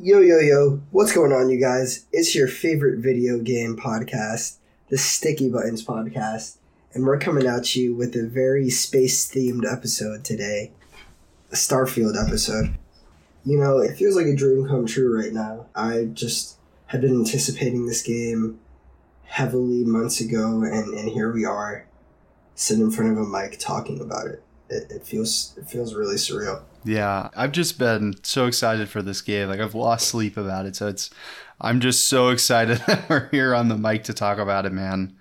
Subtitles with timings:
[0.00, 2.06] Yo, yo, yo, what's going on, you guys?
[2.12, 4.58] It's your favorite video game podcast,
[4.90, 6.58] the Sticky Buttons podcast,
[6.94, 10.70] and we're coming at you with a very space themed episode today
[11.50, 12.78] a Starfield episode.
[13.44, 15.66] You know, it feels like a dream come true right now.
[15.74, 18.60] I just had been anticipating this game
[19.24, 21.88] heavily months ago, and, and here we are,
[22.54, 24.44] sitting in front of a mic talking about it.
[24.70, 26.62] It, it feels it feels really surreal.
[26.84, 29.48] Yeah, I've just been so excited for this game.
[29.48, 30.76] Like I've lost sleep about it.
[30.76, 31.10] So it's
[31.60, 35.16] I'm just so excited that we're here on the mic to talk about it, man.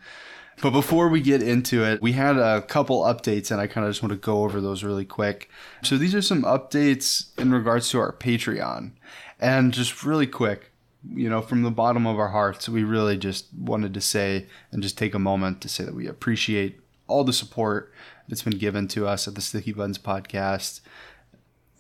[0.62, 3.92] But before we get into it, we had a couple updates and I kind of
[3.92, 5.50] just want to go over those really quick.
[5.84, 8.94] So these are some updates in regards to our Patreon.
[9.40, 10.72] And just really quick,
[11.14, 14.82] you know, from the bottom of our hearts, we really just wanted to say and
[14.82, 17.94] just take a moment to say that we appreciate all the support
[18.28, 20.82] that's been given to us at the Sticky Buttons podcast.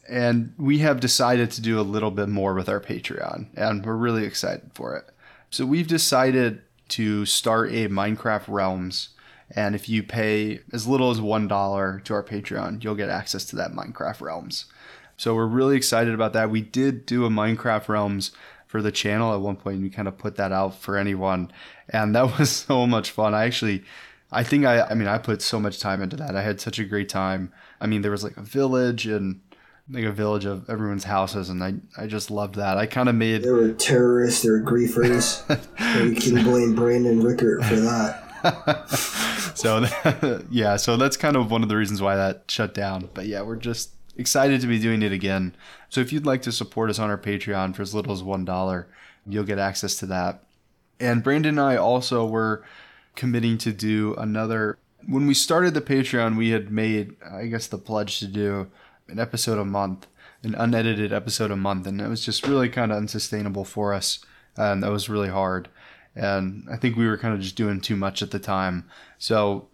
[0.10, 3.96] And we have decided to do a little bit more with our Patreon, and we're
[3.96, 5.10] really excited for it.
[5.50, 9.10] So we've decided to start a Minecraft Realms.
[9.52, 13.56] And if you pay as little as $1 to our Patreon, you'll get access to
[13.58, 14.66] that Minecraft Realms.
[15.18, 16.50] So we're really excited about that.
[16.50, 18.32] We did do a Minecraft Realms
[18.68, 19.82] for the channel at one point.
[19.82, 21.52] We kind of put that out for anyone.
[21.90, 23.34] And that was so much fun.
[23.34, 23.84] I actually
[24.32, 26.36] I think I I mean I put so much time into that.
[26.36, 27.52] I had such a great time.
[27.80, 29.42] I mean there was like a village and
[29.90, 32.78] like a village of everyone's houses and I, I just loved that.
[32.78, 35.44] I kind of made There were terrorists, there were griefers.
[36.06, 38.24] you can blame Brandon Rickert for that.
[39.56, 39.86] so
[40.52, 43.10] yeah, so that's kind of one of the reasons why that shut down.
[43.14, 45.56] But yeah, we're just excited to be doing it again.
[45.90, 48.46] So if you'd like to support us on our Patreon for as little as one
[48.46, 48.88] dollar,
[49.26, 50.44] you'll get access to that.
[51.00, 52.64] And Brandon and I also were
[53.18, 54.78] committing to do another.
[55.06, 58.72] When we started the Patreon, we had made, I guess, the pledge to do
[59.10, 60.08] an episode a month,
[60.44, 64.20] an unedited episode a month, and it was just really kind of unsustainable for us,
[64.56, 65.68] and that was really hard.
[66.16, 68.90] And I think we were kind of just doing too much at the time.
[69.18, 69.68] So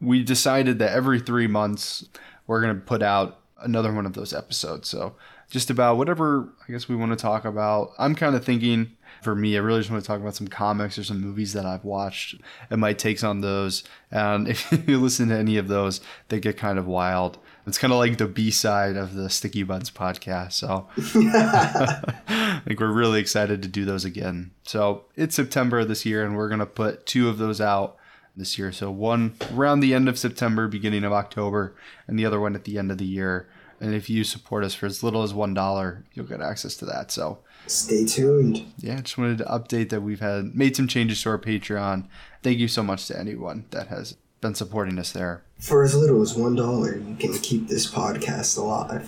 [0.00, 2.06] we decided that every three months
[2.46, 4.88] we're going to put out another one of those episodes.
[4.88, 5.14] So
[5.50, 7.92] just about whatever I guess we want to talk about.
[7.98, 8.92] I'm kind of thinking
[9.22, 11.66] for me, I really just want to talk about some comics or some movies that
[11.66, 13.84] I've watched and my takes on those.
[14.10, 17.38] And if you listen to any of those, they get kind of wild.
[17.66, 20.52] It's kind of like the B side of the Sticky Buttons podcast.
[20.52, 24.52] So I think we're really excited to do those again.
[24.64, 27.96] So it's September this year, and we're going to put two of those out
[28.36, 28.72] this year.
[28.72, 31.76] So one around the end of September, beginning of October,
[32.06, 33.48] and the other one at the end of the year.
[33.80, 36.84] And if you support us for as little as one dollar, you'll get access to
[36.86, 37.10] that.
[37.10, 38.64] So stay tuned.
[38.78, 42.06] Yeah, just wanted to update that we've had made some changes to our Patreon.
[42.42, 45.42] Thank you so much to anyone that has been supporting us there.
[45.58, 49.06] For as little as one dollar, you can keep this podcast alive.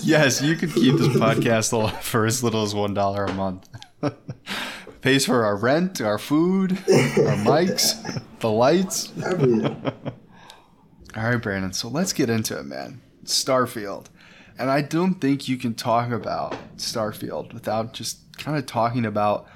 [0.02, 3.68] yes, you can keep this podcast alive for as little as one dollar a month.
[5.00, 6.76] Pays for our rent, our food, our
[7.44, 9.12] mics, the lights.
[11.16, 11.72] All right, Brandon.
[11.72, 13.00] So let's get into it, man.
[13.24, 14.06] Starfield.
[14.58, 19.46] And I don't think you can talk about Starfield without just kind of talking about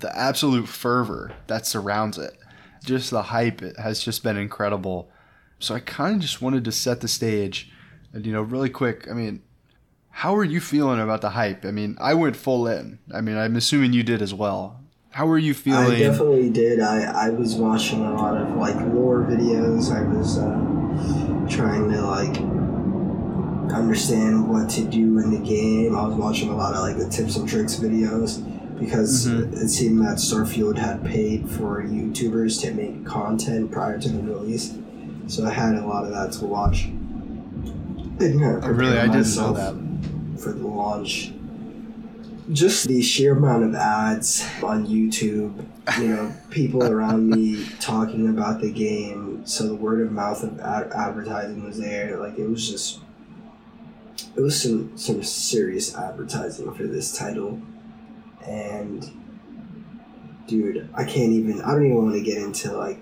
[0.00, 2.36] the absolute fervor that surrounds it.
[2.84, 5.10] Just the hype it has just been incredible.
[5.58, 7.70] So I kind of just wanted to set the stage
[8.12, 9.42] and you know really quick, I mean,
[10.10, 11.64] how are you feeling about the hype?
[11.64, 12.98] I mean, I went full in.
[13.12, 14.80] I mean, I'm assuming you did as well.
[15.10, 15.92] How are you feeling?
[15.92, 16.80] I definitely did.
[16.80, 19.92] I, I was watching a lot of like lore videos.
[19.92, 22.36] I was uh, trying to like
[23.72, 25.96] understand what to do in the game.
[25.96, 28.44] I was watching a lot of like the tips and tricks videos
[28.80, 29.52] because mm-hmm.
[29.54, 34.76] it seemed that Starfield had paid for YouTubers to make content prior to the release.
[35.26, 36.84] So I had a lot of that to watch.
[36.84, 38.40] And,
[38.76, 41.32] really, I didn't know that for the launch.
[42.52, 45.64] Just the sheer amount of ads on YouTube,
[45.98, 49.46] you know, people around me talking about the game.
[49.46, 52.18] So the word of mouth of ad- advertising was there.
[52.18, 53.00] Like it was just
[54.36, 57.60] it was some some serious advertising for this title,
[58.46, 59.10] and
[60.46, 61.60] dude, I can't even.
[61.62, 62.98] I don't even want to get into like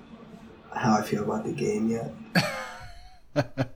[0.75, 2.13] how I feel about the game yet.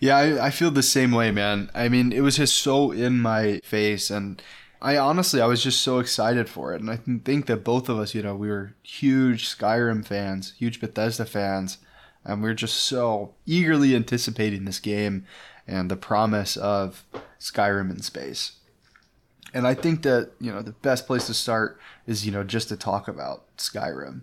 [0.00, 1.70] yeah, I, I feel the same way, man.
[1.74, 4.42] I mean, it was just so in my face, and
[4.80, 7.98] I honestly, I was just so excited for it, and I think that both of
[7.98, 11.78] us, you know, we were huge Skyrim fans, huge Bethesda fans,
[12.24, 15.24] and we are just so eagerly anticipating this game
[15.68, 17.04] and the promise of
[17.38, 18.52] Skyrim in space.
[19.54, 22.68] And I think that, you know, the best place to start is, you know, just
[22.68, 24.22] to talk about Skyrim.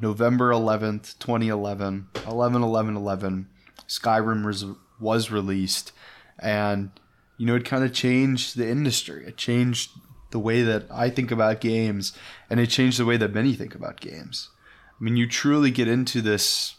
[0.00, 3.48] November 11th, 2011, 11 11 11,
[3.88, 4.64] Skyrim was,
[5.00, 5.92] was released.
[6.38, 6.90] And,
[7.36, 9.24] you know, it kind of changed the industry.
[9.26, 9.90] It changed
[10.30, 12.16] the way that I think about games,
[12.48, 14.48] and it changed the way that many think about games.
[14.88, 16.76] I mean, you truly get into this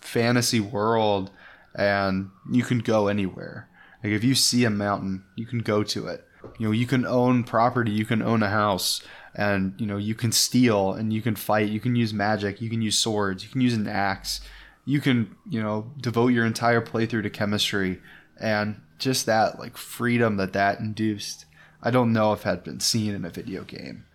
[0.00, 1.30] fantasy world,
[1.78, 3.68] and you can go anywhere.
[4.04, 6.24] Like if you see a mountain, you can go to it.
[6.58, 9.02] You know, you can own property, you can own a house,
[9.34, 12.68] and you know, you can steal and you can fight, you can use magic, you
[12.68, 14.40] can use swords, you can use an axe.
[14.84, 18.00] You can, you know, devote your entire playthrough to chemistry
[18.40, 21.44] and just that like freedom that that induced.
[21.82, 24.06] I don't know if had been seen in a video game.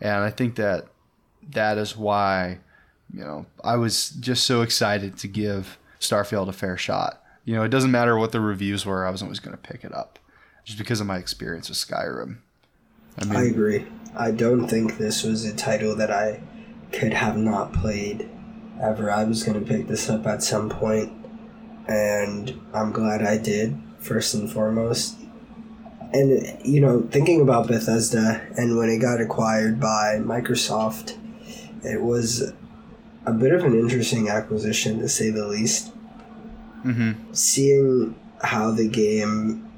[0.00, 0.86] And I think that
[1.50, 2.60] that is why,
[3.12, 7.22] you know, I was just so excited to give Starfield a fair shot.
[7.44, 9.84] You know, it doesn't matter what the reviews were, I was always going to pick
[9.84, 10.18] it up
[10.64, 12.38] just because of my experience with Skyrim.
[13.18, 13.86] I, mean, I agree.
[14.16, 16.40] I don't think this was a title that I
[16.92, 18.28] could have not played
[18.80, 19.10] ever.
[19.10, 21.12] I was going to pick this up at some point,
[21.88, 25.16] and I'm glad I did, first and foremost.
[26.12, 31.16] And, you know, thinking about Bethesda and when it got acquired by Microsoft,
[31.82, 32.52] it was
[33.26, 35.92] a bit of an interesting acquisition, to say the least.
[36.84, 37.32] Mm-hmm.
[37.32, 39.70] Seeing how the game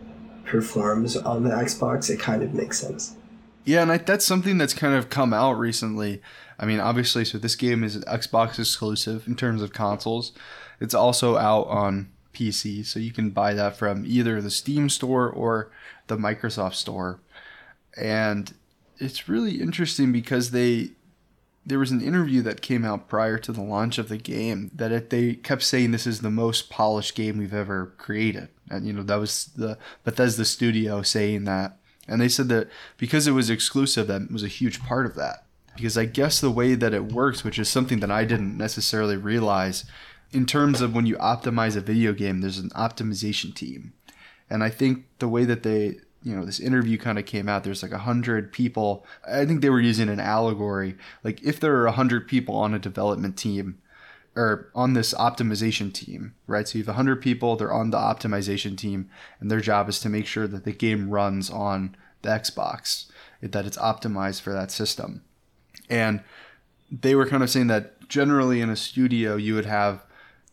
[0.44, 3.16] performs on the Xbox, it kind of makes sense.
[3.64, 6.22] Yeah, and I, that's something that's kind of come out recently.
[6.58, 10.32] I mean, obviously, so this game is Xbox exclusive in terms of consoles.
[10.80, 15.30] It's also out on PC, so you can buy that from either the Steam store
[15.30, 15.70] or
[16.06, 17.20] the Microsoft store.
[17.96, 18.52] And
[18.98, 20.90] it's really interesting because they
[21.66, 24.92] there was an interview that came out prior to the launch of the game that
[24.92, 28.48] it, they kept saying this is the most polished game we've ever created.
[28.70, 31.78] And you know, that was the Bethesda studio saying that.
[32.06, 32.68] And they said that
[32.98, 35.44] because it was exclusive that was a huge part of that.
[35.74, 39.16] Because I guess the way that it works, which is something that I didn't necessarily
[39.16, 39.84] realize,
[40.32, 43.92] in terms of when you optimize a video game, there's an optimization team.
[44.50, 47.62] And I think the way that they you know this interview kind of came out
[47.62, 49.06] there's like a hundred people.
[49.28, 52.74] I think they were using an allegory like if there are a hundred people on
[52.74, 53.78] a development team
[54.34, 56.66] or on this optimization team right?
[56.66, 60.00] So you have a hundred people they're on the optimization team and their job is
[60.00, 63.06] to make sure that the game runs on the xbox
[63.42, 65.22] that it's optimized for that system.
[65.90, 66.22] And
[66.90, 70.04] they were kind of saying that generally in a studio you would have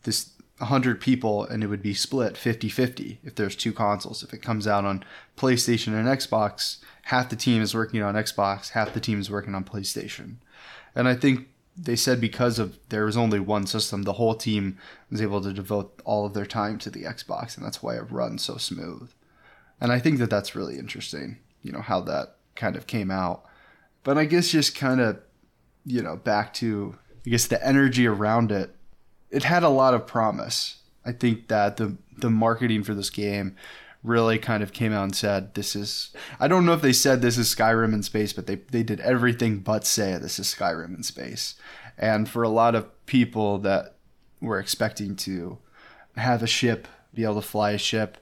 [0.03, 0.30] this
[0.61, 4.23] 100 people and it would be split 50-50 if there's two consoles.
[4.23, 5.03] If it comes out on
[5.37, 9.55] playstation and xbox half the team is working on xbox half the team is working
[9.55, 10.35] on playstation.
[10.95, 14.77] And i think they said because of there was only one system the whole team
[15.09, 18.11] was able to devote all of their time to the xbox and that's why it
[18.11, 19.11] runs so smooth.
[19.79, 23.45] And i think that that's really interesting you know how that kind of came out.
[24.03, 25.19] But i guess just kind of
[25.85, 28.75] you know back to i guess the energy around it
[29.31, 30.77] it had a lot of promise.
[31.05, 33.55] I think that the the marketing for this game
[34.03, 37.21] really kind of came out and said this is I don't know if they said
[37.21, 40.95] this is Skyrim in space, but they they did everything but say this is Skyrim
[40.95, 41.55] in space.
[41.97, 43.95] And for a lot of people that
[44.41, 45.59] were expecting to
[46.17, 48.17] have a ship, be able to fly a ship,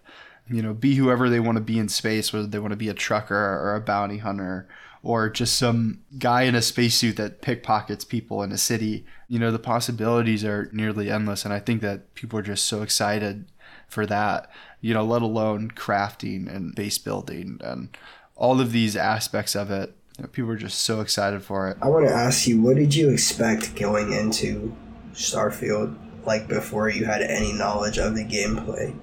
[0.49, 2.89] you know, be whoever they want to be in space, whether they want to be
[2.89, 4.67] a trucker or a bounty hunter
[5.01, 9.05] or just some guy in a spacesuit that pickpockets people in a city.
[9.27, 11.45] You know, the possibilities are nearly endless.
[11.45, 13.45] And I think that people are just so excited
[13.87, 14.49] for that,
[14.81, 17.95] you know, let alone crafting and base building and
[18.35, 19.95] all of these aspects of it.
[20.17, 21.77] You know, people are just so excited for it.
[21.81, 24.75] I want to ask you, what did you expect going into
[25.13, 28.93] Starfield, like before you had any knowledge of the gameplay?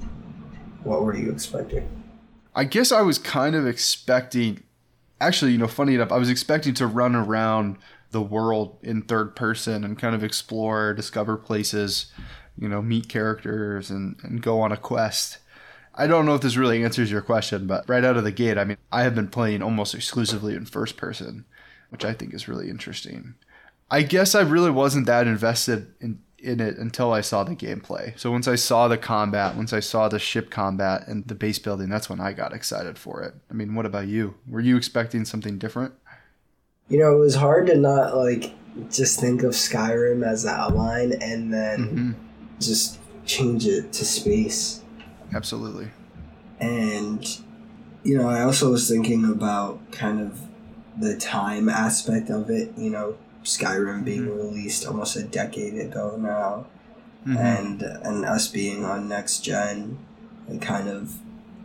[0.84, 1.88] What were you expecting?
[2.54, 4.62] I guess I was kind of expecting
[5.20, 7.78] actually, you know, funny enough, I was expecting to run around
[8.10, 12.12] the world in third person and kind of explore, discover places,
[12.58, 15.38] you know, meet characters and, and go on a quest.
[15.94, 18.58] I don't know if this really answers your question, but right out of the gate,
[18.58, 21.46] I mean, I have been playing almost exclusively in first person,
[21.88, 23.34] which I think is really interesting.
[23.90, 28.18] I guess I really wasn't that invested in in it until I saw the gameplay.
[28.18, 31.58] So once I saw the combat, once I saw the ship combat and the base
[31.58, 33.34] building, that's when I got excited for it.
[33.50, 34.34] I mean, what about you?
[34.48, 35.94] Were you expecting something different?
[36.88, 38.52] You know, it was hard to not like
[38.90, 42.12] just think of Skyrim as the outline and then mm-hmm.
[42.60, 44.82] just change it to space.
[45.34, 45.88] Absolutely.
[46.60, 47.26] And
[48.06, 50.40] you know, I also was thinking about kind of
[50.96, 54.36] the time aspect of it, you know, Skyrim being mm-hmm.
[54.36, 56.66] released almost a decade ago now,
[57.26, 57.36] mm-hmm.
[57.36, 59.98] and and us being on next gen,
[60.48, 61.16] and kind of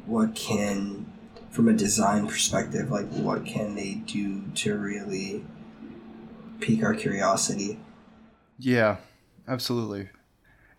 [0.05, 1.11] what can,
[1.49, 5.43] from a design perspective, like what can they do to really
[6.59, 7.79] pique our curiosity?
[8.59, 8.97] Yeah,
[9.47, 10.09] absolutely.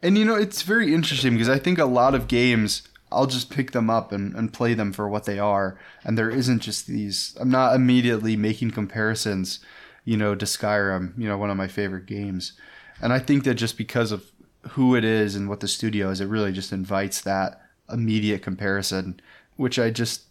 [0.02, 2.82] And you know, it's very interesting because I think a lot of games
[3.12, 5.78] I'll just pick them up and, and play them for what they are.
[6.04, 9.60] And there isn't just these, I'm not immediately making comparisons,
[10.04, 12.52] you know, to Skyrim, you know, one of my favorite games.
[13.00, 14.30] And I think that just because of
[14.70, 19.20] who it is and what the studio is, it really just invites that immediate comparison,
[19.56, 20.22] which I just,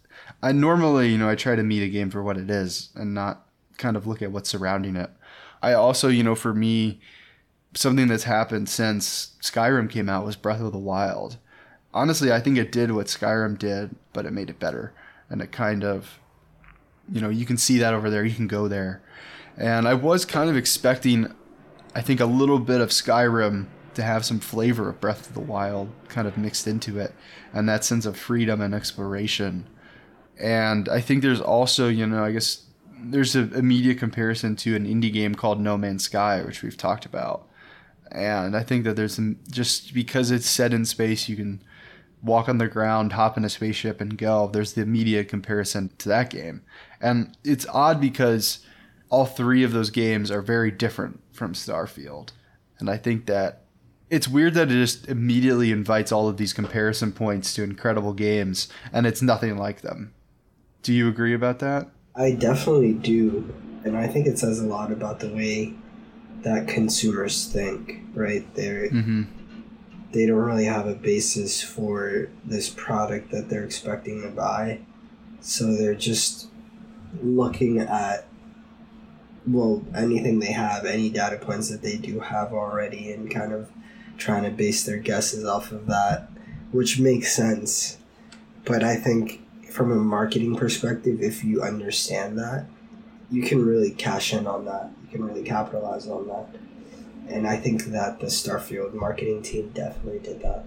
[0.42, 3.14] I normally, you know, I try to meet a game for what it is and
[3.14, 3.46] not
[3.78, 5.10] kind of look at what's surrounding it.
[5.62, 7.00] I also, you know, for me,
[7.74, 11.38] something that's happened since Skyrim came out was Breath of the Wild
[11.94, 14.92] honestly, I think it did what Skyrim did, but it made it better.
[15.28, 16.18] And it kind of,
[17.10, 18.24] you know, you can see that over there.
[18.24, 19.02] You can go there.
[19.56, 21.32] And I was kind of expecting,
[21.94, 25.40] I think, a little bit of Skyrim to have some flavor of Breath of the
[25.40, 27.14] Wild kind of mixed into it,
[27.52, 29.68] and that sense of freedom and exploration.
[30.40, 32.64] And I think there's also, you know, I guess
[32.98, 37.04] there's a immediate comparison to an indie game called No Man's Sky, which we've talked
[37.04, 37.48] about.
[38.10, 41.62] And I think that there's some, just because it's set in space, you can
[42.22, 44.48] walk on the ground, hop in a spaceship, and go.
[44.48, 46.62] There's the immediate comparison to that game.
[47.00, 48.64] And it's odd because
[49.12, 52.30] all three of those games are very different from Starfield.
[52.78, 53.64] And I think that
[54.08, 58.68] it's weird that it just immediately invites all of these comparison points to incredible games,
[58.90, 60.14] and it's nothing like them.
[60.82, 61.88] Do you agree about that?
[62.16, 63.54] I definitely do.
[63.84, 65.74] And I think it says a lot about the way
[66.42, 68.52] that consumers think, right?
[68.54, 68.88] They're.
[68.88, 69.22] Mm-hmm
[70.12, 74.78] they don't really have a basis for this product that they're expecting to buy.
[75.40, 76.48] So they're just
[77.22, 78.26] looking at
[79.46, 83.70] well anything they have, any data points that they do have already and kind of
[84.18, 86.28] trying to base their guesses off of that,
[86.70, 87.98] which makes sense.
[88.64, 92.66] But I think from a marketing perspective, if you understand that,
[93.30, 94.90] you can really cash in on that.
[95.04, 96.48] You can really capitalize on that
[97.28, 100.64] and I think that the Starfield marketing team definitely did that.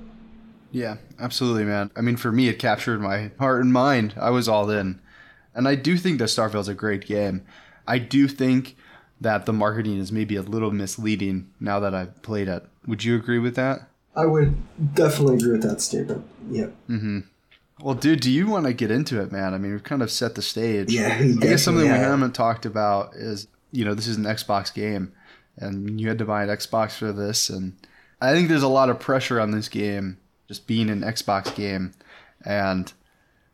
[0.72, 1.92] Yeah, absolutely, man.
[1.96, 4.14] I mean, for me, it captured my heart and mind.
[4.18, 5.00] I was all in,
[5.54, 7.46] and I do think that Starfield's a great game.
[7.88, 8.76] I do think
[9.22, 12.66] that the marketing is maybe a little misleading now that I've played it.
[12.86, 13.88] Would you agree with that?
[14.16, 14.56] I would
[14.94, 16.26] definitely agree with that statement.
[16.50, 16.74] Yep.
[16.90, 17.20] Mm-hmm.
[17.82, 19.54] Well, dude, do you want to get into it, man?
[19.54, 20.94] I mean, we've kind of set the stage.
[20.94, 22.00] Yeah, I guess something have.
[22.00, 25.12] we haven't talked about is, you know, this is an Xbox game
[25.58, 27.50] and you had to buy an Xbox for this.
[27.50, 27.74] And
[28.22, 31.94] I think there's a lot of pressure on this game, just being an Xbox game,
[32.44, 32.92] and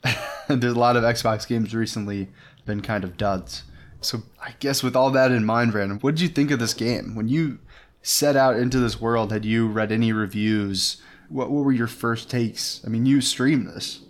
[0.47, 2.29] there's a lot of Xbox games recently
[2.65, 3.63] been kind of duds.
[4.01, 6.73] So I guess with all that in mind, Brandon, what did you think of this
[6.73, 7.59] game when you
[8.01, 9.31] set out into this world?
[9.31, 11.01] Had you read any reviews?
[11.29, 12.81] What, what were your first takes?
[12.85, 14.01] I mean, you streamed this.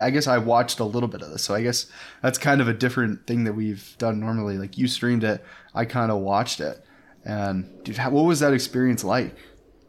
[0.00, 1.86] I guess I watched a little bit of this, so I guess
[2.20, 4.58] that's kind of a different thing that we've done normally.
[4.58, 5.42] Like you streamed it,
[5.74, 6.84] I kind of watched it.
[7.24, 9.34] And dude, how, what was that experience like?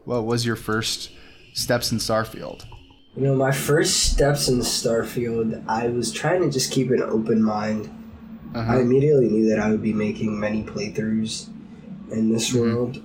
[0.04, 1.10] What was your first
[1.52, 2.64] steps in Starfield?
[3.16, 7.42] You know, my first steps in Starfield, I was trying to just keep an open
[7.42, 7.90] mind.
[8.54, 8.72] Uh-huh.
[8.72, 11.48] I immediately knew that I would be making many playthroughs
[12.10, 12.74] in this mm-hmm.
[12.74, 13.02] world,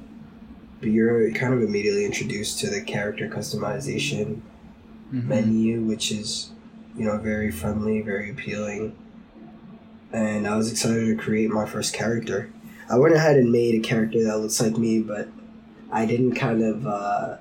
[0.79, 4.41] but you're kind of immediately introduced to the character customization
[5.13, 5.27] mm-hmm.
[5.27, 6.51] menu, which is,
[6.95, 8.95] you know, very friendly, very appealing.
[10.11, 12.51] And I was excited to create my first character.
[12.89, 15.27] I went ahead and made a character that looks like me, but
[15.91, 17.37] I didn't kind of uh,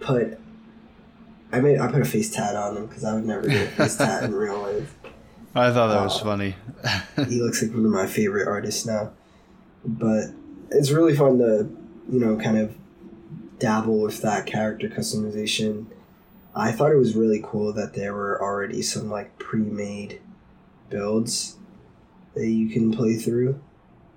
[0.00, 0.38] put.
[1.52, 3.70] I made I put a face tat on him because I would never get a
[3.70, 4.94] face tat in real life.
[5.54, 6.56] I thought that uh, was funny.
[7.28, 9.12] he looks like one of my favorite artists now,
[9.84, 10.26] but
[10.70, 11.68] it's really fun to
[12.10, 12.74] you know kind of
[13.58, 15.86] dabble with that character customization.
[16.54, 20.20] I thought it was really cool that there were already some like pre-made
[20.90, 21.56] builds
[22.34, 23.60] that you can play through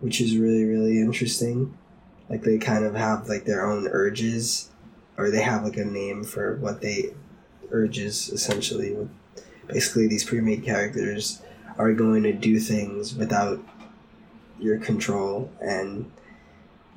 [0.05, 1.75] which is really really interesting.
[2.29, 4.69] Like they kind of have like their own urges,
[5.17, 7.13] or they have like a name for what they
[7.71, 8.95] urges essentially.
[9.67, 11.41] Basically, these pre-made characters
[11.77, 13.59] are going to do things without
[14.59, 16.09] your control and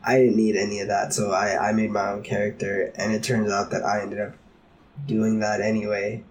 [0.04, 3.22] I didn't need any of that, so I, I made my own character, and it
[3.22, 4.34] turns out that I ended up
[5.06, 6.24] doing that anyway.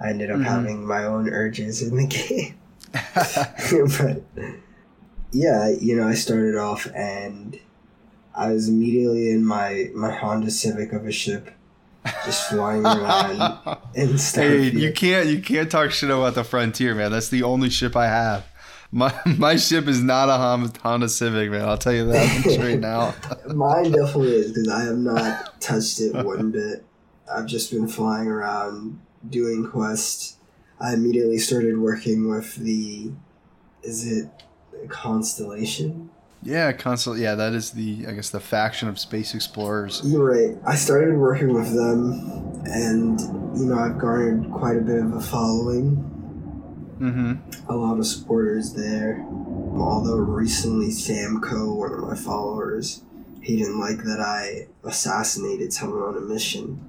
[0.00, 0.44] I ended up mm-hmm.
[0.44, 2.58] having my own urges in the game.
[4.34, 4.46] but
[5.32, 7.58] yeah, you know, I started off and
[8.34, 11.50] I was immediately in my my Honda Civic of a ship,
[12.24, 13.58] just flying around.
[13.94, 17.10] Hey, you can't you can't talk shit about the Frontier, man.
[17.10, 18.46] That's the only ship I have.
[18.92, 21.68] My my ship is not a Honda Civic, man.
[21.68, 23.14] I'll tell you that straight now.
[23.46, 26.84] Mine definitely is because I have not touched it one bit.
[27.32, 30.36] I've just been flying around doing quests.
[30.80, 33.10] I immediately started working with the.
[33.82, 34.30] Is it
[34.88, 36.10] Constellation.
[36.42, 37.18] Yeah, console.
[37.18, 40.00] Yeah, that is the I guess the faction of space explorers.
[40.04, 40.56] You're right.
[40.66, 43.20] I started working with them, and
[43.58, 46.06] you know I've garnered quite a bit of a following.
[46.98, 47.70] Mm-hmm.
[47.70, 49.24] A lot of supporters there.
[49.74, 53.02] Although recently Sam Coe, one of my followers,
[53.42, 56.84] he didn't like that I assassinated someone on a mission.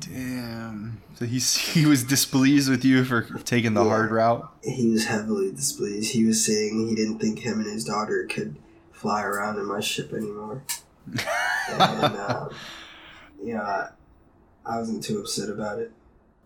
[0.00, 1.02] Damn.
[1.14, 3.88] So he's he was displeased with you for taking the Yeah.
[3.90, 4.48] hard route.
[4.62, 6.12] He was heavily displeased.
[6.12, 8.56] He was saying he didn't think him and his daughter could
[9.02, 10.62] fly around in my ship anymore.
[11.68, 12.50] and um,
[13.42, 13.88] you know, I,
[14.64, 15.92] I wasn't too upset about it.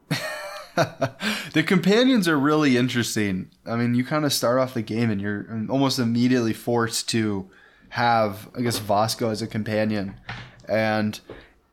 [1.53, 3.51] the companions are really interesting.
[3.67, 7.49] I mean, you kind of start off the game and you're almost immediately forced to
[7.91, 10.19] have, I guess, Vasco as a companion.
[10.67, 11.21] And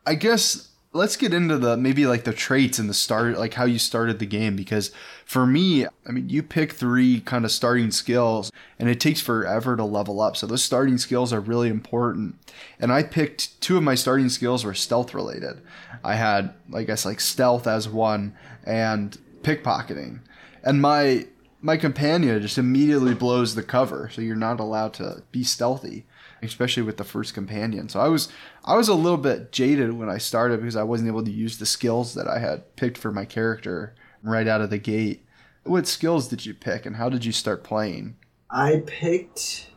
[0.06, 3.66] I guess let's get into the maybe like the traits and the start, like how
[3.66, 4.56] you started the game.
[4.56, 4.92] Because
[5.26, 9.76] for me, I mean, you pick three kind of starting skills and it takes forever
[9.76, 10.38] to level up.
[10.38, 12.36] So those starting skills are really important.
[12.80, 15.62] And I picked two of my starting skills were stealth related.
[16.04, 20.20] I had, I guess, like stealth as one and pickpocketing.
[20.64, 21.28] And my
[21.64, 26.06] my companion just immediately blows the cover, so you're not allowed to be stealthy,
[26.44, 27.90] especially with the first companion.
[27.90, 28.30] So I was
[28.64, 31.58] I was a little bit jaded when I started because I wasn't able to use
[31.58, 35.26] the skills that I had picked for my character right out of the gate.
[35.64, 38.16] What skills did you pick and how did you start playing?
[38.50, 39.70] I picked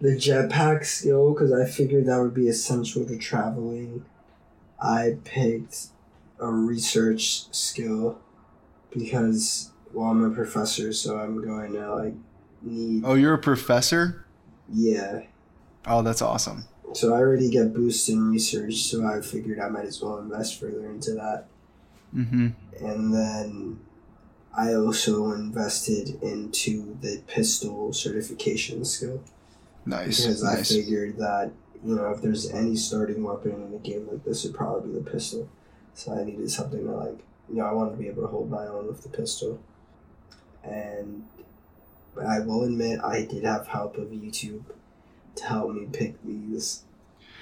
[0.00, 4.04] the jetpack skill because I figured that would be essential to traveling.
[4.80, 5.88] I picked
[6.38, 8.18] a research skill
[8.90, 12.14] because, well, I'm a professor, so I'm going to like
[12.62, 13.02] need.
[13.04, 14.26] Oh, you're a professor?
[14.72, 15.22] Yeah.
[15.86, 16.64] Oh, that's awesome.
[16.92, 20.58] So I already get boost in research, so I figured I might as well invest
[20.58, 21.46] further into that.
[22.14, 22.48] Mm-hmm.
[22.84, 23.80] And then
[24.56, 29.22] I also invested into the pistol certification skill.
[29.86, 30.20] Nice.
[30.20, 31.52] because I figured that
[31.84, 34.98] you know if there's any starting weapon in a game like this, it'd probably be
[34.98, 35.48] the pistol.
[35.94, 38.50] So I needed something to like you know I wanted to be able to hold
[38.50, 39.60] my own with the pistol,
[40.62, 41.24] and
[42.20, 44.64] I will admit I did have help of YouTube
[45.40, 46.82] to help me pick these.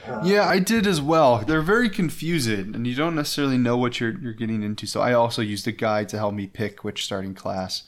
[0.06, 1.38] Uh, Yeah, I did as well.
[1.38, 4.87] They're very confusing, and you don't necessarily know what you're you're getting into.
[4.87, 7.84] So I also used a guide to help me pick which starting class.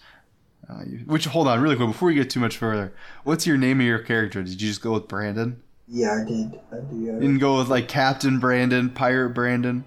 [0.68, 2.92] Uh, which hold on, really quick before we get too much further.
[3.24, 4.42] What's your name of your character?
[4.42, 5.62] Did you just go with Brandon?
[5.88, 6.60] yeah, I did.
[6.70, 6.92] I did.
[6.92, 9.84] You didn't go with like Captain Brandon, Pirate Brandon.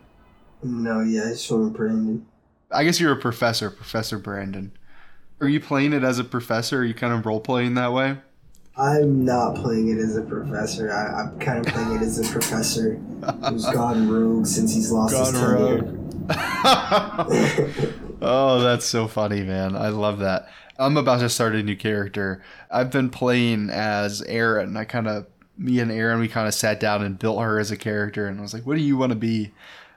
[0.61, 2.25] no, yeah, I just went Brandon.
[2.71, 4.71] I guess you're a professor, Professor Brandon.
[5.39, 6.79] Are you playing it as a professor?
[6.79, 8.17] Are you kind of role playing that way?
[8.75, 10.91] I'm not playing it as a professor.
[10.91, 15.15] I, I'm kind of playing it as a professor who's gone rogue since he's lost
[15.15, 15.99] his Gone tenure.
[18.21, 19.75] oh, that's so funny, man.
[19.75, 20.49] I love that.
[20.79, 22.43] I'm about to start a new character.
[22.71, 24.75] I've been playing as Aaron.
[24.75, 27.69] I kind of, me and Aaron, we kind of sat down and built her as
[27.69, 28.27] a character.
[28.27, 29.51] And I was like, what do you want to be?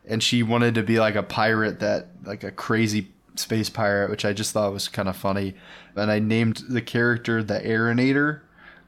[0.05, 4.27] And she wanted to be like a pirate that, like a crazy space pirate, which
[4.27, 5.55] I just thought was kind of funny.
[5.95, 8.41] And I named the character the Aaronator,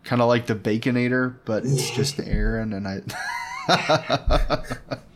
[0.08, 2.72] kind of like the Baconator, but it's just Aaron.
[2.72, 3.02] And I.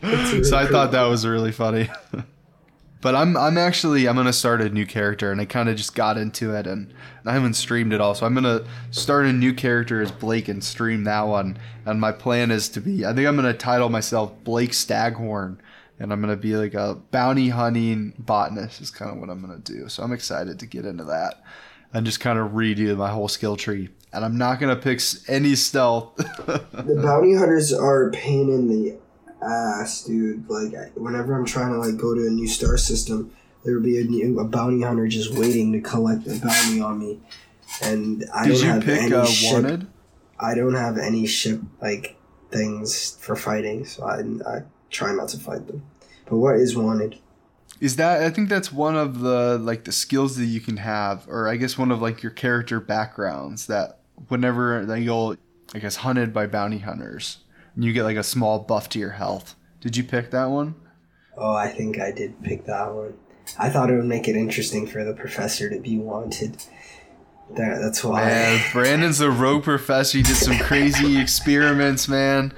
[0.03, 1.89] really so I thought that was really funny.
[3.01, 5.95] but I'm I'm actually I'm gonna start a new character and I kind of just
[5.95, 6.93] got into it and
[7.25, 10.63] I haven't streamed it all, so I'm gonna start a new character as Blake and
[10.63, 11.57] stream that one.
[11.87, 15.57] And my plan is to be I think I'm gonna title myself Blake Staghorn.
[15.99, 19.57] And I'm gonna be like a bounty hunting botanist is kind of what I'm gonna
[19.57, 19.89] do.
[19.89, 21.41] So I'm excited to get into that
[21.93, 23.89] and just kind of redo my whole skill tree.
[24.13, 26.15] And I'm not gonna pick any stealth.
[26.73, 28.97] The bounty hunters are a pain in the
[29.41, 30.49] ass, dude.
[30.49, 33.31] Like whenever I'm trying to like go to a new star system,
[33.63, 36.99] there would be a, new, a bounty hunter just waiting to collect a bounty on
[36.99, 37.19] me,
[37.81, 39.53] and I Did don't have pick any uh, ship.
[39.53, 39.87] wanted?
[40.39, 42.17] I don't have any ship like
[42.51, 45.83] things for fighting, so I I try not to fight them.
[46.25, 47.19] But what is wanted?
[47.79, 51.25] Is that I think that's one of the like the skills that you can have,
[51.27, 55.35] or I guess one of like your character backgrounds that whenever you'll
[55.73, 57.39] I guess hunted by bounty hunters,
[57.75, 59.55] and you get like a small buff to your health.
[59.81, 60.75] Did you pick that one?
[61.37, 63.15] Oh, I think I did pick that one.
[63.57, 66.57] I thought it would make it interesting for the professor to be wanted.
[67.55, 68.23] That, that's why.
[68.25, 70.17] Man, Brandon's the rogue professor.
[70.19, 72.53] He did some crazy experiments, man.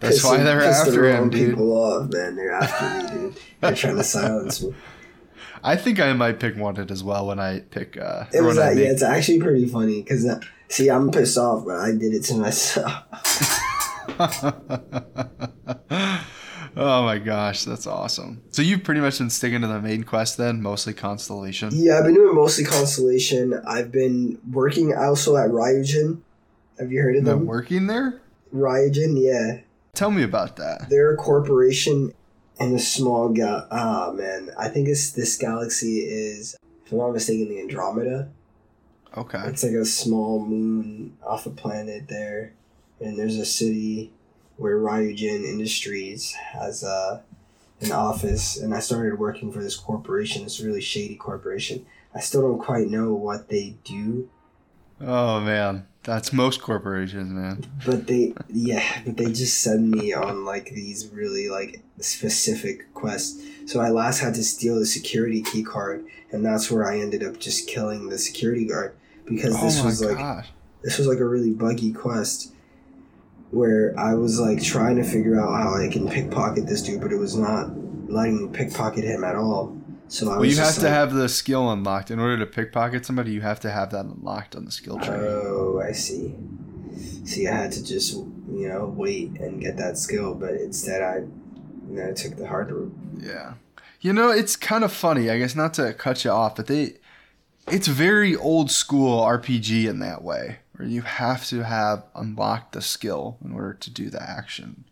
[0.00, 1.50] That's why they're piss the after him, dude.
[1.50, 2.34] People off, man.
[2.36, 3.40] They're after me, dude.
[3.60, 4.74] They're trying to silence me.
[5.62, 7.96] I think I might pick wanted as well when I pick.
[7.96, 8.88] Uh, It was that, yeah.
[8.88, 10.26] It's actually pretty funny because
[10.68, 12.92] see, I'm pissed off, but I did it to myself.
[16.76, 18.42] oh my gosh, that's awesome.
[18.50, 21.70] So you've pretty much been sticking to the main quest then, mostly Constellation.
[21.72, 23.54] yeah, I've been doing mostly constellation.
[23.66, 26.20] I've been working also at Ryujin.
[26.78, 27.46] Have you heard of Been them?
[27.46, 28.20] working there?
[28.54, 29.60] Ryujin, yeah.
[29.94, 30.88] Tell me about that.
[30.90, 32.12] They're a corporation
[32.58, 33.66] in a small gal.
[33.70, 34.50] Ah, man.
[34.58, 38.28] I think it's, this galaxy is, if I'm not mistaken, the Andromeda.
[39.16, 39.40] Okay.
[39.46, 42.52] It's like a small moon off a planet there,
[43.00, 44.12] and there's a city
[44.56, 47.22] where Ryujin Industries has uh,
[47.80, 50.44] an office, and I started working for this corporation.
[50.44, 51.86] This really shady corporation.
[52.14, 54.28] I still don't quite know what they do,
[55.00, 57.66] Oh man, that's most corporations, man.
[57.84, 63.42] but they yeah, but they just send me on like these really like specific quests.
[63.66, 67.24] So I last had to steal the security key card, and that's where I ended
[67.24, 68.94] up just killing the security guard
[69.24, 70.48] because this oh was like gosh.
[70.82, 72.52] this was like a really buggy quest
[73.50, 77.12] where I was like trying to figure out how I can pickpocket this dude, but
[77.12, 77.70] it was not
[78.08, 79.76] letting me pickpocket him at all.
[80.08, 82.46] So I was Well, you have to like, have the skill unlocked in order to
[82.46, 83.32] pickpocket somebody.
[83.32, 85.14] You have to have that unlocked on the skill tree.
[85.14, 86.34] Oh, I see.
[87.24, 91.18] See, I had to just you know wait and get that skill, but instead I,
[91.88, 92.94] you know, took the hard route.
[93.18, 93.54] Yeah.
[94.00, 95.30] You know, it's kind of funny.
[95.30, 96.96] I guess not to cut you off, but they,
[97.68, 102.82] it's very old school RPG in that way, where you have to have unlocked the
[102.82, 104.84] skill in order to do the action.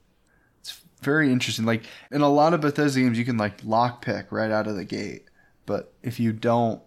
[0.61, 1.64] It's very interesting.
[1.64, 4.85] Like in a lot of Bethesda games, you can like lockpick right out of the
[4.85, 5.24] gate,
[5.66, 6.80] but if you don't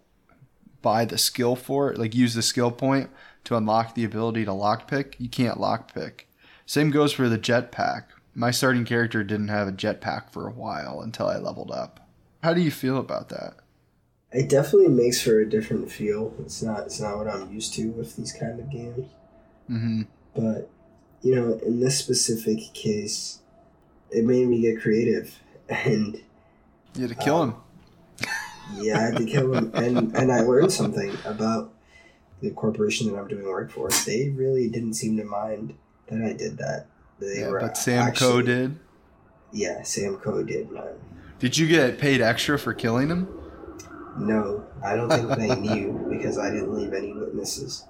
[0.82, 3.10] buy the skill for it, like use the skill point
[3.44, 6.22] to unlock the ability to lockpick, you can't lockpick.
[6.66, 8.04] Same goes for the jetpack.
[8.34, 12.08] My starting character didn't have a jetpack for a while until I leveled up.
[12.42, 13.54] How do you feel about that?
[14.32, 16.34] It definitely makes for a different feel.
[16.40, 19.08] It's not it's not what I'm used to with these kind of games.
[19.70, 20.02] Mm-hmm.
[20.34, 20.68] But
[21.22, 23.40] you know, in this specific case,
[24.10, 25.34] it made me get creative,
[25.68, 26.20] and
[26.94, 28.28] You had to kill Um, him.
[28.82, 31.72] yeah, I had to kill him, and and I learned something about
[32.42, 33.88] the corporation that I'm doing work for.
[34.04, 35.74] They really didn't seem to mind
[36.08, 36.86] that I did that.
[37.18, 38.78] They Yeah, were but Sam Coe actually- did.
[39.52, 40.94] Yeah, Sam Coe did, man.
[41.38, 43.28] Did you get paid extra for killing him?
[44.18, 47.84] No, I don't think they knew because I didn't leave any witnesses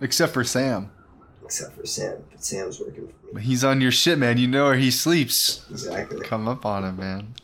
[0.00, 0.90] Except for Sam.
[1.44, 2.24] except for Sam.
[2.30, 3.32] But Sam's working for me.
[3.34, 4.38] But He's on your shit, man.
[4.38, 5.64] You know where he sleeps.
[5.70, 6.20] Exactly.
[6.26, 7.34] Come up on him, man.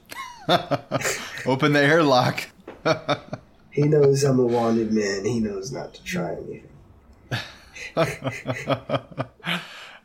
[1.46, 2.48] Open the airlock.
[3.72, 5.24] He knows I'm a wanted man.
[5.24, 6.68] He knows not to try anything.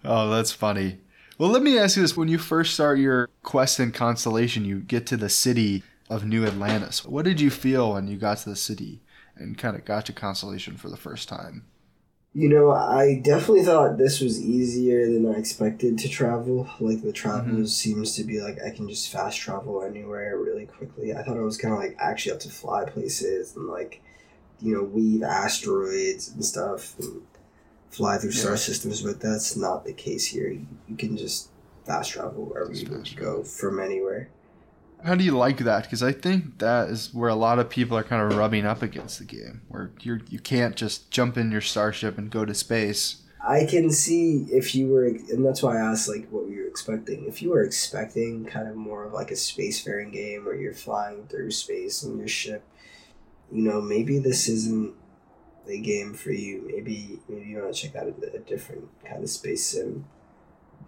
[0.05, 0.99] oh, that's funny.
[1.37, 2.15] Well, let me ask you this.
[2.15, 6.45] When you first start your quest in Constellation, you get to the city of New
[6.45, 7.03] Atlantis.
[7.05, 9.01] What did you feel when you got to the city
[9.35, 11.65] and kind of got to Constellation for the first time?
[12.33, 16.69] You know, I definitely thought this was easier than I expected to travel.
[16.81, 17.69] Like the travel Mhm.
[17.69, 21.13] seems to be like I can just fast travel anywhere really quickly.
[21.13, 24.01] I thought I was kind of like actually have to fly places and like,
[24.59, 27.21] you know, weave asteroids and stuff and
[27.89, 30.49] fly through star systems, but that's not the case here.
[30.49, 31.49] You, can just
[31.85, 34.27] fast travel wherever you go from anywhere.
[35.05, 35.83] How do you like that?
[35.83, 38.81] Because I think that is where a lot of people are kind of rubbing up
[38.81, 42.53] against the game, where you're you can't just jump in your starship and go to
[42.53, 43.21] space.
[43.47, 46.67] I can see if you were, and that's why I asked like what were you
[46.67, 47.25] expecting.
[47.27, 51.27] If you were expecting kind of more of like a spacefaring game where you're flying
[51.27, 52.63] through space in your ship,
[53.51, 54.95] you know, maybe this isn't
[55.67, 56.63] the game for you.
[56.65, 60.05] Maybe maybe you want to check out a, a different kind of space sim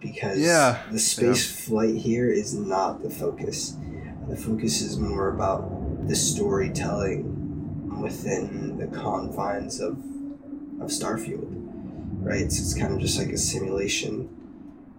[0.00, 3.76] because Yeah, the space flight here is not the focus.
[4.28, 9.98] The focus is more about the storytelling within the confines of
[10.80, 11.48] of Starfield,
[12.22, 12.50] right?
[12.52, 14.28] So it's kind of just like a simulation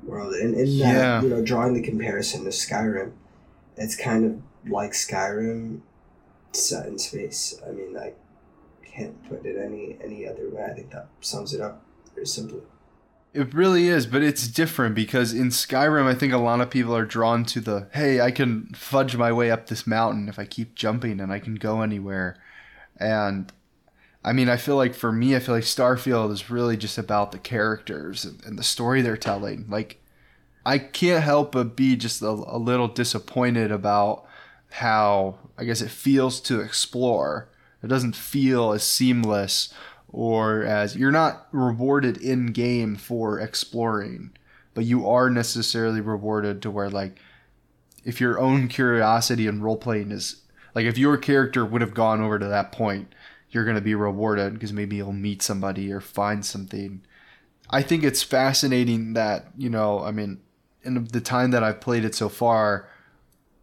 [0.03, 1.21] world, and in that, Yeah.
[1.21, 3.11] you know, drawing the comparison to Skyrim,
[3.77, 5.79] it's kind of like Skyrim
[6.51, 7.55] set in space.
[7.65, 8.13] I mean, I
[8.83, 10.63] can't put it any any other way.
[10.63, 11.81] I think that sums it up
[12.13, 12.61] very simply.
[13.31, 16.95] It really is, but it's different because in Skyrim, I think a lot of people
[16.95, 20.45] are drawn to the hey, I can fudge my way up this mountain if I
[20.45, 22.37] keep jumping and I can go anywhere.
[22.99, 23.51] And
[24.23, 27.31] I mean, I feel like for me, I feel like Starfield is really just about
[27.31, 29.65] the characters and, and the story they're telling.
[29.69, 30.01] Like,
[30.65, 34.25] I can't help but be just a, a little disappointed about
[34.71, 37.47] how I guess it feels to explore.
[37.83, 39.73] It doesn't feel as seamless
[40.11, 44.31] or as you're not rewarded in game for exploring,
[44.73, 47.19] but you are necessarily rewarded to where like
[48.03, 50.41] if your own curiosity and role playing is
[50.73, 53.13] like if your character would have gone over to that point,
[53.49, 57.01] you're going to be rewarded because maybe you'll meet somebody or find something.
[57.69, 60.41] I think it's fascinating that, you know, I mean,
[60.83, 62.89] in the time that I've played it so far,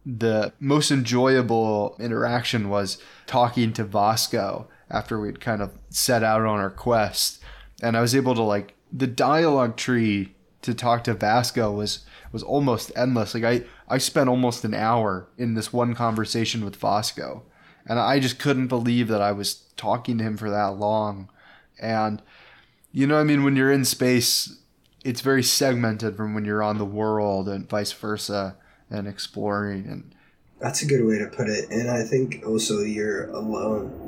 [0.05, 6.59] the most enjoyable interaction was talking to Vasco after we'd kind of set out on
[6.59, 7.41] our quest.
[7.81, 12.43] And I was able to like the dialogue tree to talk to Vasco was was
[12.43, 13.33] almost endless.
[13.33, 17.43] Like I I spent almost an hour in this one conversation with Vasco,
[17.85, 21.29] and I just couldn't believe that I was talking to him for that long.
[21.79, 22.21] And
[22.91, 24.57] you know, I mean, when you're in space,
[25.03, 28.55] it's very segmented from when you're on the world and vice versa
[28.89, 30.13] and exploring and
[30.59, 31.69] that's a good way to put it.
[31.69, 34.06] And I think also you're alone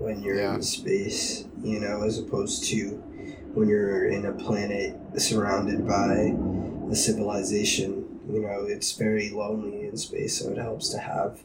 [0.00, 0.54] when you're Yeah.
[0.56, 3.02] in space, you know, as opposed to
[3.54, 6.34] when you're in a planet surrounded by
[6.90, 8.06] a civilization.
[8.32, 11.40] You know, it's very lonely in space, so it helps to have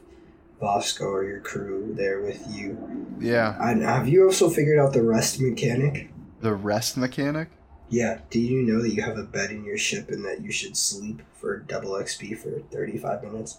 [0.60, 2.78] Vasco or your crew there with you.
[3.20, 6.10] yeah, And have you also figured out the rest mechanic?
[6.40, 7.48] the rest mechanic.
[7.88, 8.20] Yeah.
[8.30, 10.76] Do you know that you have a bed in your ship and that you should
[10.76, 13.58] sleep for double XP for 35 minutes?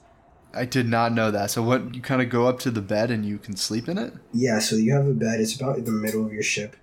[0.58, 1.52] I did not know that.
[1.52, 3.98] So what you kind of go up to the bed and you can sleep in
[3.98, 4.13] it?
[4.34, 5.39] Yeah, so you have a bed.
[5.39, 6.76] It's about the middle of your ship.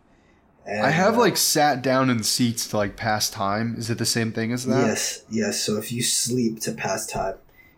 [0.66, 3.74] And, I have uh, like sat down in seats to like pass time.
[3.76, 4.87] Is it the same thing as that?
[4.87, 5.60] Yes, yes.
[5.60, 7.34] So if you sleep to pass time,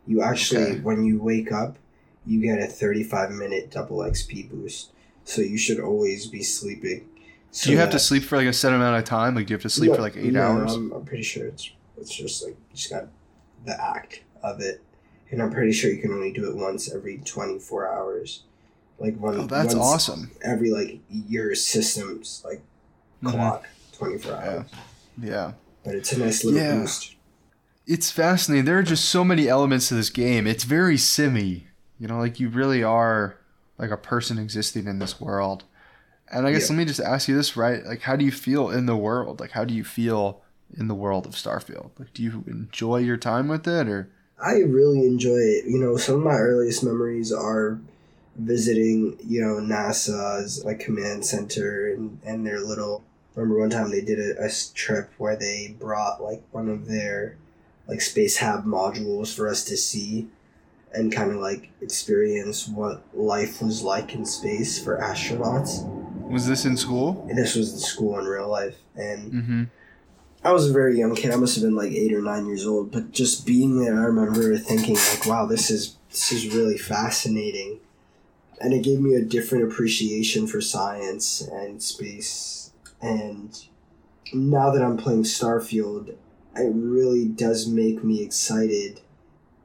[0.07, 0.81] you actually, Okay.
[0.81, 1.79] when you wake up,
[2.25, 4.93] you get a 35 minute double XP boost.
[5.25, 7.09] So you should always be sleeping.
[7.51, 9.35] So Do you have to sleep for like a set amount of time?
[9.35, 10.75] Like do you have to sleep No, for like eight no, hours?
[10.75, 13.07] I'm, I'm pretty sure it's it's just like you just got
[13.65, 14.83] the act of it,
[15.31, 18.43] and I'm pretty sure you can only do it once every 24 hours.
[18.99, 19.37] Like one.
[19.41, 20.31] oh, that's awesome.
[20.43, 22.63] Every like your system's like
[23.23, 23.31] Mhm.
[23.33, 24.39] clock 24 Yeah.
[24.51, 24.67] hours.
[25.21, 25.53] Yeah.
[25.85, 26.77] But it's a nice little Yeah.
[26.81, 27.15] boost.
[27.87, 28.65] It's fascinating.
[28.65, 30.47] There are just so many elements to this game.
[30.47, 31.69] It's very simmy.
[31.99, 33.37] You know, like you really are
[33.79, 35.65] like a person existing in this world.
[36.29, 36.77] And I guess Yeah.
[36.77, 37.85] let me just ask you this, right?
[37.85, 39.41] Like how do you feel in the world?
[39.41, 40.43] Like how do you feel
[40.77, 41.91] in the world of Starfield?
[41.99, 45.65] Like do you enjoy your time with it or I really enjoy it.
[45.67, 47.79] You know, some of my earliest memories are
[48.37, 53.03] visiting, you know, NASA's like command center and, and their little.
[53.35, 57.37] Remember one time they did a trip where they brought like one of their
[57.87, 60.29] like space hab modules for us to see
[60.93, 65.85] and kind of like experience what life was like in space for astronauts.
[66.31, 67.27] was this in school?
[67.29, 68.77] And this was in school in real life.
[68.95, 69.65] And Mm-hmm.
[70.47, 71.33] I was a very young kid.
[71.33, 72.93] I must have been like eight or nine years old.
[72.93, 77.81] But just being there, I remember thinking like, "Wow, this is this is really fascinating,"
[78.61, 82.71] and it gave me a different appreciation for science and space.
[83.03, 83.61] And
[84.33, 86.11] now that I'm playing Starfield,
[86.55, 89.01] it really does make me excited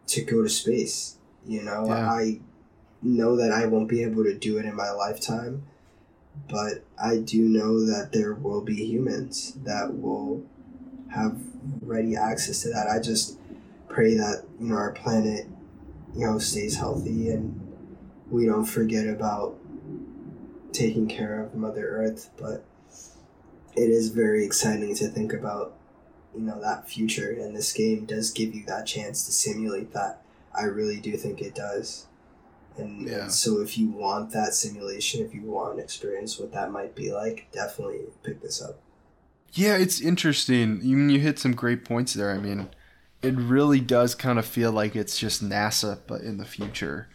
[0.08, 1.18] to go to space.
[1.46, 2.12] You know, Yeah.
[2.12, 2.40] I
[3.04, 5.62] know that I won't be able to do it in my lifetime,
[6.50, 10.44] but I do know that there will be humans that will
[11.14, 11.38] have
[11.82, 12.88] ready access to that.
[12.90, 13.38] I just
[13.90, 15.48] pray that you know our planet,
[16.16, 17.60] you know, stays healthy and
[18.30, 19.58] we don't forget about
[20.72, 22.30] taking care of Mother Earth.
[22.38, 22.64] But
[23.76, 25.74] it is very exciting to think about,
[26.36, 30.22] you know, that future, and this game does give you that chance to simulate that.
[30.54, 32.08] I really do think it does.
[32.78, 33.28] And, Yeah.
[33.28, 37.12] so, if you want that simulation, if you want to experience what that might be
[37.12, 38.80] like, definitely pick this up.
[39.54, 40.80] Yeah, it's interesting.
[40.82, 42.32] You you hit some great points there.
[42.32, 42.70] I mean,
[43.22, 47.08] it really does kind of feel like it's just NASA, but in the future.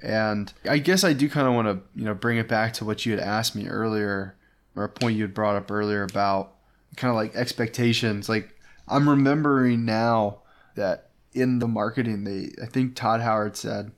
[0.00, 2.84] And I guess I do kind of want to, you know, bring it back to
[2.84, 4.36] what you had asked me earlier,
[4.74, 6.54] or a point you had brought up earlier about
[6.96, 8.28] kind of like expectations.
[8.28, 8.54] Like
[8.88, 10.38] I'm remembering now
[10.74, 13.92] that in the marketing, they I think Todd Howard said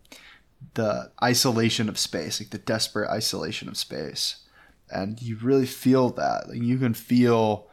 [0.75, 4.37] the isolation of space, like the desperate isolation of space,
[4.91, 6.49] and you really feel that.
[6.49, 7.69] Like you can feel,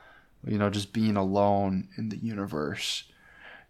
[0.46, 3.04] you know, just being alone in the universe,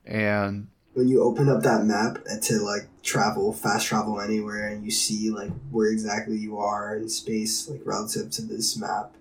[0.05, 4.83] and when you open up that map and to like travel fast travel anywhere and
[4.83, 9.13] you see like where exactly you are in space like relative to this map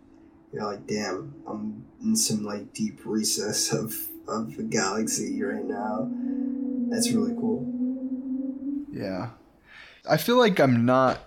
[0.53, 3.95] you're like damn i'm in some like deep recess of
[4.27, 6.11] of the galaxy right now
[6.91, 7.65] that's really cool
[8.93, 9.31] Yeah.
[10.09, 11.21] I feel like I'm not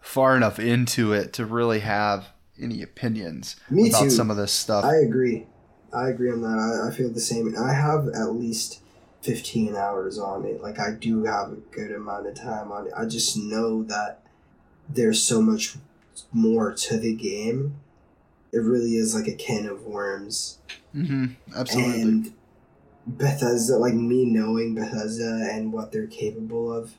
[0.00, 2.28] far enough into it to really have
[2.60, 4.10] any opinions Me about too.
[4.10, 4.84] some of this stuff.
[4.84, 5.46] i agree
[5.94, 6.58] i agree on that.
[6.58, 7.54] I, I feel the same.
[7.56, 8.80] I have at least
[9.22, 10.62] 15 hours on it.
[10.62, 12.92] Like i do have a good amount of time on it.
[12.96, 14.22] I just know that
[14.88, 15.76] there's so much
[16.32, 17.76] more to the game.
[18.52, 20.58] It really is like a can of worms.
[20.92, 21.26] Hmm
[21.56, 22.00] Absolutely.
[22.02, 22.32] and
[23.06, 26.92] Bethesda, like me knowing Bethesda and what they're capable of,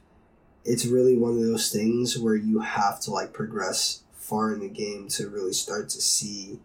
[0.65, 4.69] it's really one of those things where you have to like progress far in the
[4.69, 6.60] game to really start to see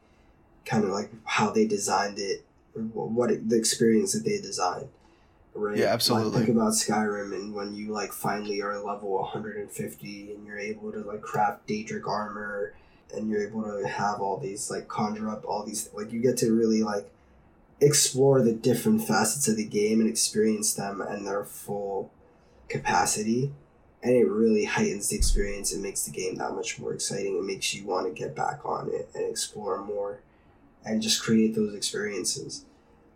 [0.68, 4.88] kind of like how they designed it or what it, the experience that they designed.
[5.54, 5.76] Right?
[5.76, 6.38] Yeah, Like, absolutely.
[6.44, 11.00] think about Skyrim and when you like finally are level 150 and you're able to
[11.00, 12.74] like craft Daedric armor
[13.12, 16.36] and you're able to have all these like conjure up all these like you get
[16.38, 17.10] to really like
[17.80, 22.12] explore the different facets of the game and experience them and their full
[22.68, 23.50] capacity
[24.02, 27.44] and it really heightens the experience and makes the game that much more exciting it
[27.44, 30.20] makes you want to get back on it and explore more
[30.88, 32.64] and just create those experiences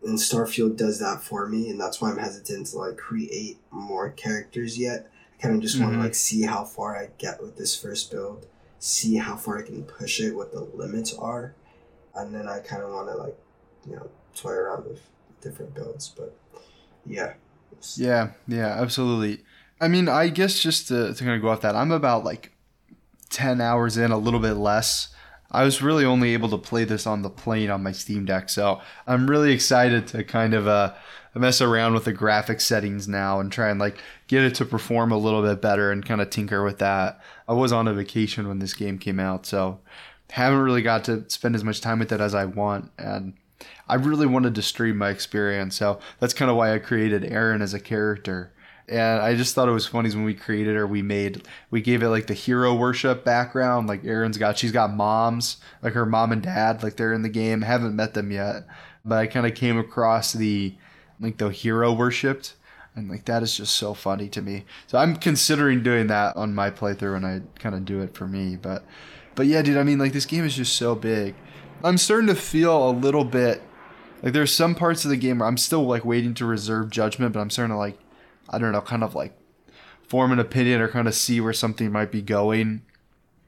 [0.05, 4.11] and starfield does that for me and that's why i'm hesitant to like create more
[4.11, 6.05] characters yet i kind of just want to mm-hmm.
[6.05, 8.47] like see how far i get with this first build
[8.79, 11.55] see how far i can push it what the limits are
[12.17, 13.39] and then i kind of want to like
[13.89, 15.01] you know toy around with
[15.41, 16.37] different builds but
[17.07, 17.35] yeah
[17.99, 19.45] Yeah, yeah, absolutely.
[19.81, 22.53] I mean, I guess just to, to kind of go off that, I'm about like
[23.31, 25.09] 10 hours in, a little bit less.
[25.53, 28.49] I was really only able to play this on the plane on my Steam Deck,
[28.49, 30.95] so I'm really excited to kind of uh,
[31.35, 35.13] mess around with the graphic settings now and try and like get it to perform
[35.13, 37.21] a little bit better and kind of tinker with that.
[37.47, 39.81] I was on a vacation when this game came out, so
[40.31, 43.35] haven't really got to spend as much time with it as I want, and
[43.87, 47.61] I really wanted to stream my experience, so that's kind of why I created Aaron
[47.61, 48.55] as a character.
[48.93, 52.03] And I just thought it was funny when we created her, we made we gave
[52.03, 53.89] it like the hero worship background.
[53.89, 57.29] Like Aaron's got she's got moms, like her mom and dad, like they're in the
[57.29, 57.63] game.
[57.63, 58.67] Haven't met them yet.
[59.05, 60.75] But I kind of came across the
[61.21, 62.55] like the hero worshipped
[62.95, 64.65] and like that is just so funny to me.
[64.87, 68.27] So I'm considering doing that on my playthrough and I kind of do it for
[68.27, 68.57] me.
[68.57, 68.85] But
[69.35, 71.35] but yeah, dude, I mean like this game is just so big.
[71.83, 73.63] I'm starting to feel a little bit
[74.23, 77.33] like there's some parts of the game where I'm still like waiting to reserve judgment,
[77.33, 77.99] but I'm starting to like
[78.53, 79.39] I don't know, kind of like
[80.07, 82.83] form an opinion or kind of see where something might be going.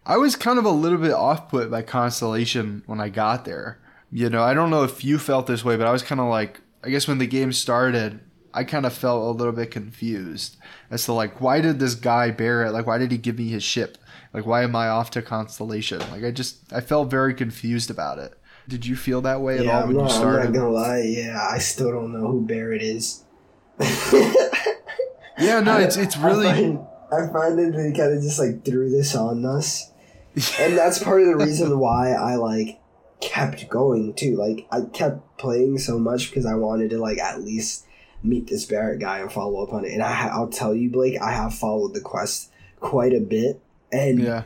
[0.06, 3.80] I was kind of a little bit off put by Constellation when I got there.
[4.10, 6.28] You know, I don't know if you felt this way, but I was kind of
[6.28, 8.20] like, I guess when the game started,
[8.52, 10.56] I kind of felt a little bit confused
[10.90, 12.72] as to like, why did this guy Barrett?
[12.72, 13.98] Like, why did he give me his ship?
[14.32, 16.00] Like, why am I off to Constellation?
[16.10, 18.34] Like, I just, I felt very confused about it.
[18.68, 21.02] Did you feel that way at all I'm when not, you I'm not gonna lie
[21.02, 23.22] yeah i still don't know who barrett is
[25.38, 26.48] Yeah, no, it's it's really.
[26.48, 29.90] I find, I find that they kind of just like threw this on us,
[30.58, 32.80] and that's part of the reason why I like
[33.20, 34.36] kept going too.
[34.36, 37.86] Like I kept playing so much because I wanted to like at least
[38.22, 39.92] meet this Barrett guy and follow up on it.
[39.92, 43.60] And I, I'll tell you, Blake, I have followed the quest quite a bit,
[43.92, 44.42] and yeah.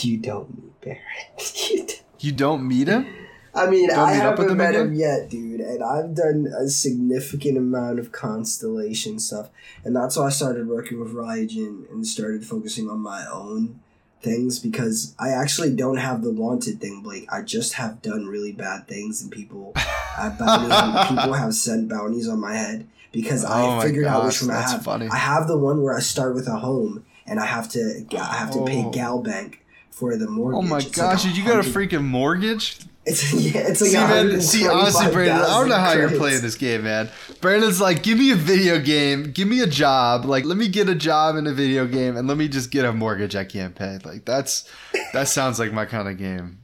[0.00, 1.68] you don't meet Barrett.
[1.70, 2.02] you don't.
[2.20, 3.06] You don't meet him?
[3.54, 4.86] I mean, Don't I meet up with haven't met again?
[4.88, 9.48] him yet, dude, and I've done a significant amount of constellation stuff,
[9.84, 13.80] and that's why I started working with Ryujin and started focusing on my own
[14.20, 17.26] things because I actually don't have the wanted thing, Blake.
[17.32, 22.28] I just have done really bad things, and people have bounties, people have sent bounties
[22.28, 24.82] on my head because Oh I figured out which one I have.
[24.84, 25.08] funny.
[25.08, 28.34] I have the one where I start with a home, and I have to I
[28.36, 28.90] have to pay Oh.
[28.90, 29.54] GalBank
[29.90, 30.58] for the mortgage.
[30.58, 32.78] Oh my It's like gosh, did you got a freaking mortgage?
[33.04, 36.42] It's yeah, it's like see, man, see, honestly, Brandon, I don't know how you're playing
[36.42, 37.10] this game, man.
[37.40, 40.88] Brandon's like, give me a video game, give me a job, like, let me get
[40.88, 43.74] a job in a video game, and let me just get a mortgage I can't
[43.74, 43.98] pay.
[44.04, 44.68] Like, that's
[45.12, 46.58] that sounds like my kind of game.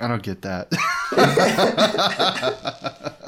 [0.00, 0.72] I don't get that.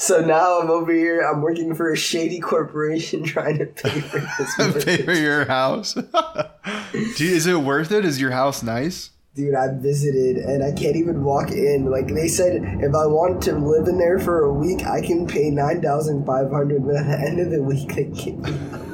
[0.00, 1.20] So now I'm over here.
[1.20, 4.74] I'm working for a shady corporation trying to pay for this.
[4.84, 5.92] pay for your house.
[5.92, 8.06] Dude, is it worth it?
[8.06, 9.10] Is your house nice?
[9.40, 11.86] Dude, I visited and I can't even walk in.
[11.86, 15.26] Like they said, if I want to live in there for a week, I can
[15.26, 16.84] pay nine thousand five hundred.
[16.84, 18.90] But at the end of the week, they kick me out.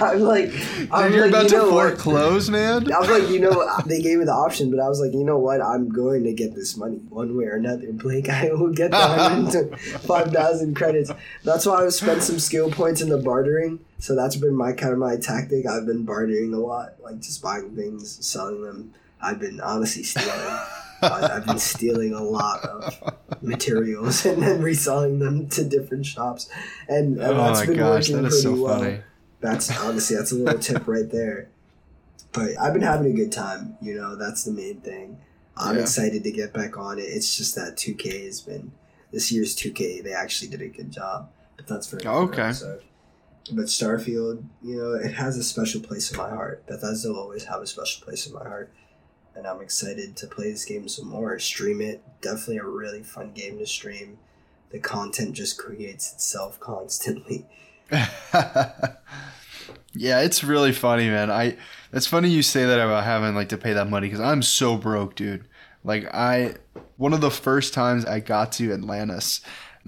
[0.00, 0.50] I'm like,
[0.92, 1.88] I'm you're like, about you to know what?
[1.90, 2.92] foreclose, man.
[2.92, 3.84] I was like, you know, what?
[3.88, 5.60] they gave me the option, but I was like, you know what?
[5.60, 7.90] I'm going to get this money one way or another.
[7.90, 11.10] Blake, I will get the 5,000 credits.
[11.42, 13.80] That's why I've spent some skill points in the bartering.
[13.98, 15.66] So that's been my kind of my tactic.
[15.66, 18.94] I've been bartering a lot, like just buying things, selling them.
[19.20, 20.28] I've been honestly stealing.
[21.02, 26.48] I- I've been stealing a lot of materials and then reselling them to different shops,
[26.88, 28.78] and, and Oh that's my been gosh, working that is pretty so well.
[28.80, 29.00] funny.
[29.40, 31.48] That's honestly that's a little tip right there.
[32.32, 33.76] But I've been having a good time.
[33.80, 35.18] You know, that's the main thing.
[35.56, 35.82] I'm Yeah.
[35.82, 37.02] excited to get back on it.
[37.02, 38.72] It's just that 2K has been
[39.12, 40.02] this year's 2K.
[40.02, 42.42] They actually did a good job, but that's for another Okay.
[42.42, 42.82] episode.
[43.52, 46.66] But Starfield, you know, it has a special place in my heart.
[46.66, 48.70] Bethesda will always have a special place in my heart,
[49.38, 51.38] and I'm excited to play this game some more.
[51.38, 52.02] Stream it.
[52.20, 54.18] Definitely a really fun game to stream.
[54.70, 57.46] The content just creates itself constantly.
[59.94, 61.30] yeah, it's really funny, man.
[61.30, 61.56] I
[61.92, 64.76] it's funny you say that about having like to pay that money because I'm so
[64.76, 65.46] broke, dude.
[65.84, 66.56] Like I,
[66.96, 69.40] one of the first times I got to Atlantis,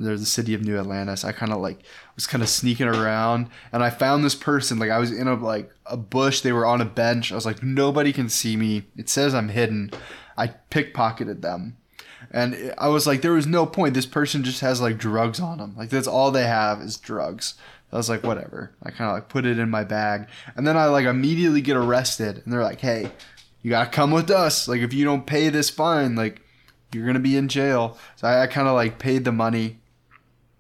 [0.05, 1.25] there's the city of New Atlantis.
[1.25, 1.83] I kind of like
[2.15, 4.79] was kind of sneaking around, and I found this person.
[4.79, 6.41] Like I was in a like a bush.
[6.41, 7.33] They were on a bench.
[7.33, 8.85] I was like, nobody can see me.
[8.97, 9.91] It says I'm hidden.
[10.37, 11.77] I pickpocketed them.
[12.31, 13.95] And I was like, there was no point.
[13.95, 15.75] This person just has like drugs on them.
[15.77, 17.55] Like that's all they have is drugs.
[17.93, 18.73] I was like, whatever.
[18.83, 21.77] I kind of like put it in my bag, and then I like immediately get
[21.77, 23.11] arrested, and they're like, hey,
[23.63, 24.69] you gotta come with us.
[24.69, 26.41] Like if you don't pay this fine, like
[26.93, 27.99] you're gonna be in jail.
[28.17, 29.79] So I, I kind of like paid the money.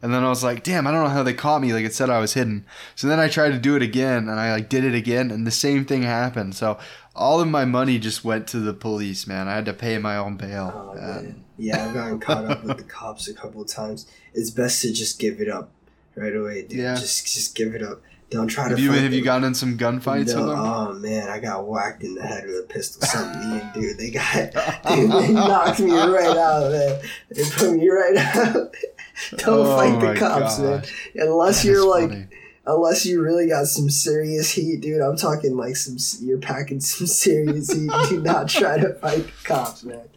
[0.03, 1.72] And then I was like, damn, I don't know how they caught me.
[1.72, 2.64] Like it said I was hidden.
[2.94, 5.46] So then I tried to do it again and I like did it again and
[5.46, 6.55] the same thing happened.
[6.55, 6.78] So
[7.14, 9.46] all of my money just went to the police, man.
[9.48, 10.96] I had to pay my own bail.
[10.98, 11.34] Oh.
[11.59, 14.07] Yeah, I've gotten caught up with the cops a couple of times.
[14.32, 15.70] It's best to just give it up
[16.16, 16.78] right away, dude.
[16.80, 16.94] Yeah.
[16.94, 18.01] Just just give it up.
[18.30, 20.59] Don't try have to you fight have you gotten in some gunfights No, with them?
[20.61, 23.03] Oh man, I got whacked in the head with a pistol.
[23.03, 23.98] Something dude.
[23.98, 24.53] They got
[24.88, 27.01] dude, they knocked me right out, man.
[27.30, 28.74] They put me right out.
[29.36, 30.82] Don't Oh fight the cops, man.
[31.14, 32.26] Unless That you're like, funny.
[32.66, 35.00] unless you really got some serious heat, dude.
[35.00, 35.96] I'm talking like some.
[36.26, 37.90] You're packing some serious heat.
[38.08, 40.08] Do not try to fight the cops, man.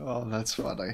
[0.00, 0.92] Oh, that's funny.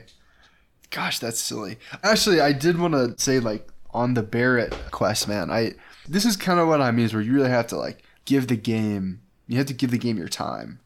[0.90, 1.78] Gosh, that's silly.
[2.02, 5.50] Actually, I did want to say like on the Barrett quest, man.
[5.50, 5.74] I
[6.08, 8.46] this is kind of what I mean is where you really have to like give
[8.46, 9.20] the game.
[9.48, 10.80] You have to give the game your time,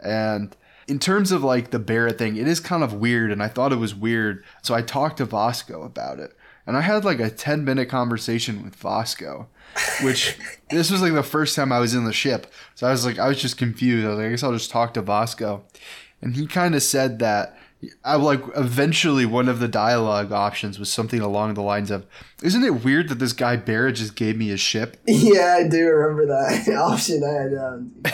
[0.00, 0.54] and
[0.86, 3.72] in terms of like the Barrett thing, it is kind of weird, and I thought
[3.72, 4.44] it was weird.
[4.62, 8.62] So I talked to Vasco about it, and I had like a ten minute conversation
[8.62, 9.48] with Vasco,
[10.02, 10.38] which
[10.70, 12.52] this was like the first time I was in the ship.
[12.74, 14.06] So I was like, I was just confused.
[14.06, 15.64] I was like, I guess I'll just talk to Vasco,
[16.20, 17.58] and he kind of said that.
[18.04, 22.06] I like eventually one of the dialogue options was something along the lines of,
[22.42, 25.86] "Isn't it weird that this guy Barrett just gave me his ship?" Yeah, I do
[25.86, 27.54] remember that option I had.
[27.54, 27.92] Um,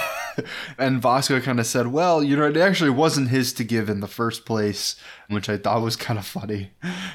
[0.79, 4.01] And Vasco kind of said, "Well, you know, it actually wasn't his to give in
[4.01, 4.97] the first place,"
[5.29, 6.71] which I thought was kind of funny.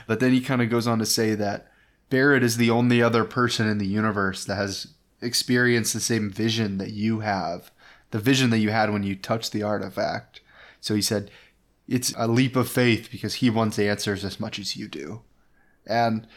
[0.06, 1.72] But then he kind of goes on to say that
[2.10, 4.88] Barrett is the only other person in the universe that has
[5.22, 7.72] experienced the same vision that you have,
[8.12, 10.42] the vision that you had when you touched the artifact.
[10.82, 11.32] So he said,
[11.88, 15.22] "It's a leap of faith because he wants answers as much as you do."
[15.88, 16.28] And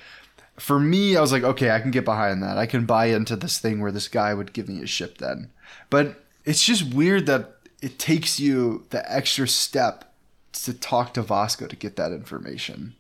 [0.58, 2.58] for me, I was like, okay, I can get behind that.
[2.58, 5.50] I can buy into this thing where this guy would give me his ship then.
[5.88, 10.12] But it's just weird that it takes you the extra step
[10.52, 12.94] to talk to Vasco to get that information.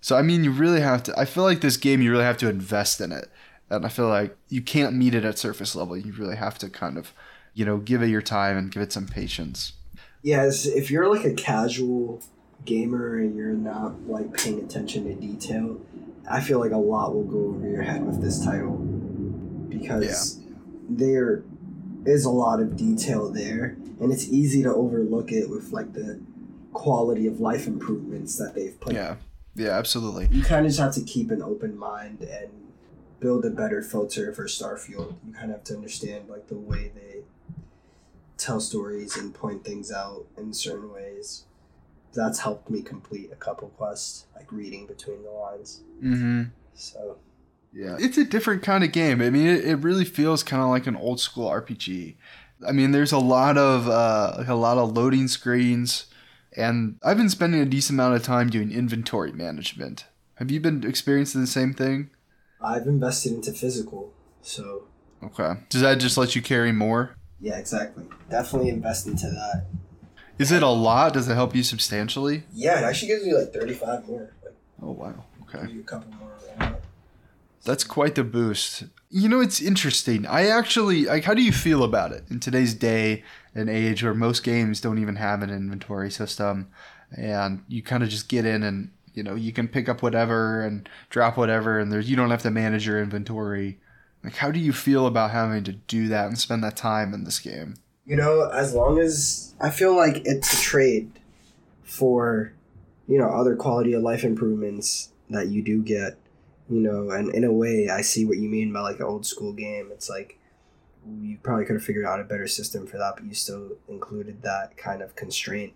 [0.00, 1.18] So I mean, you really have to.
[1.18, 3.28] I feel like this game, you really have to invest in it,
[3.70, 5.96] and I feel like you can't meet it at surface level.
[5.96, 7.12] You really have to kind of,
[7.54, 9.72] you know, give it your time and give it some patience.
[10.22, 12.22] Yes, if you're like a casual
[12.64, 15.80] gamer and you're not like paying attention to detail,
[16.30, 18.76] I feel like a lot will go over your head with this title
[19.68, 20.40] because
[20.88, 21.42] there
[22.04, 26.20] is a lot of detail there and it's easy to overlook it with like the
[26.72, 28.94] quality of life improvements that they've put.
[28.94, 29.16] Yeah,
[29.54, 30.28] yeah, absolutely.
[30.30, 32.48] You kind of just have to keep an open mind and
[33.20, 35.14] build a better filter for Starfield.
[35.26, 37.22] You kind of have to understand like the way they
[38.42, 41.44] tell stories and point things out in certain ways.
[42.14, 45.82] That's helped me complete a couple quests, like reading between the lines.
[46.02, 46.42] Mm-hmm.
[46.74, 47.18] So
[47.72, 49.22] Yeah, it's a different kind of game.
[49.22, 52.16] I mean, it, it really feels kind of like an old school RPG.
[52.66, 56.06] I mean, there's a lot of uh, like a lot of loading screens,
[56.56, 60.04] and I've been spending a decent amount of time doing inventory management.
[60.36, 62.10] Have you been experiencing the same thing?
[62.60, 64.12] I've invested into physical.
[64.42, 64.84] So
[65.22, 65.54] Okay.
[65.68, 67.16] Does that just let you carry more?
[67.42, 68.04] Yeah, exactly.
[68.30, 69.66] Definitely invest into that.
[70.38, 71.12] Is it a lot?
[71.12, 72.44] Does it help you substantially?
[72.52, 74.32] Yeah, it actually gives you like thirty five more.
[74.42, 75.24] Like Oh wow.
[75.42, 75.78] Okay.
[75.78, 76.78] a couple more.
[77.64, 78.84] That's quite the boost.
[79.10, 80.26] You know, it's interesting.
[80.26, 81.24] I actually like.
[81.24, 83.22] How do you feel about it in today's day
[83.54, 86.68] and age, where most games don't even have an inventory system,
[87.16, 90.64] and you kind of just get in and you know you can pick up whatever
[90.64, 93.78] and drop whatever, and there's you don't have to manage your inventory.
[94.24, 97.24] Like, how do you feel about having to do that and spend that time in
[97.24, 97.74] this game?
[98.06, 101.10] You know, as long as I feel like it's a trade
[101.82, 102.52] for,
[103.08, 106.18] you know, other quality of life improvements that you do get,
[106.68, 109.26] you know, and in a way, I see what you mean by like an old
[109.26, 109.90] school game.
[109.92, 110.38] It's like
[111.20, 114.42] you probably could have figured out a better system for that, but you still included
[114.42, 115.72] that kind of constraint.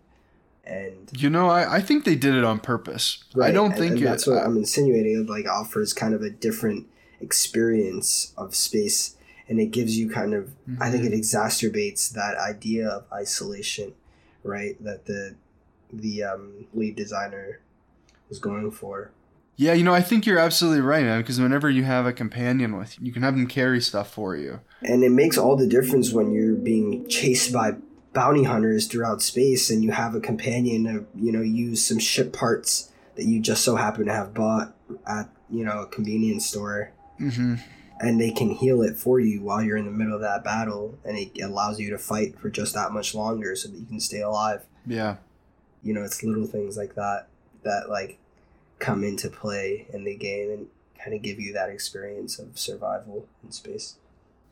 [0.65, 3.23] And You know, I, I think they did it on purpose.
[3.35, 4.05] Right, I don't and- think and it.
[4.05, 5.21] that's what I'm insinuating.
[5.23, 6.87] It like offers kind of a different
[7.21, 9.17] experience of space,
[9.49, 10.53] and it gives you kind of.
[10.81, 11.21] I think it Mm-hmm.
[11.21, 13.95] exacerbates that idea of isolation,
[14.43, 14.83] right?
[14.83, 15.37] That the
[15.93, 17.61] the um, lead designer
[18.29, 19.13] was going for.
[19.59, 21.21] Yeah, you know, I think you're absolutely right, man.
[21.23, 24.37] Because whenever you have a companion with you, you can have them carry stuff for
[24.37, 24.61] you.
[24.83, 27.77] And it makes all the difference when you're being chased by
[28.13, 32.33] bounty hunters throughout space and you have a companion to, you know, use some ship
[32.35, 34.75] parts that you just so happen to have bought
[35.07, 36.93] at, you know, a convenience store.
[37.21, 37.55] Mm-hmm.
[37.99, 40.99] And they can heal it for you while you're in the middle of that battle.
[41.05, 44.01] And it allows you to fight for just that much longer so that you can
[44.01, 44.65] stay alive.
[44.87, 45.17] Yeah.
[45.83, 47.29] You know, it's little things like that
[47.63, 48.19] that like
[48.79, 50.67] come into play in the game and
[51.03, 53.97] kind of give you that experience of survival in space.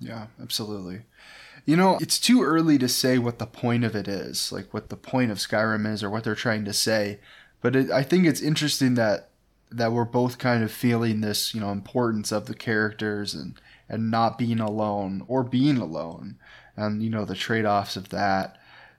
[0.00, 1.02] Yeah, absolutely.
[1.64, 4.88] You know, it's too early to say what the point of it is, like what
[4.88, 7.20] the point of Skyrim is or what they're trying to say.
[7.60, 9.30] But it, I think it's interesting that
[9.76, 14.10] that we're both kind of feeling this, you know, importance of the characters and and
[14.10, 16.36] not being alone or being alone,
[16.76, 18.56] and you know the trade-offs of that.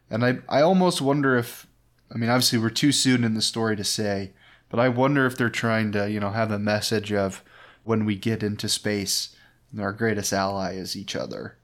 [0.09, 1.67] And I I almost wonder if,
[2.13, 4.33] I mean, obviously we're too soon in the story to say,
[4.69, 7.43] but I wonder if they're trying to, you know, have a message of
[7.83, 9.35] when we get into space,
[9.79, 11.57] our greatest ally is each other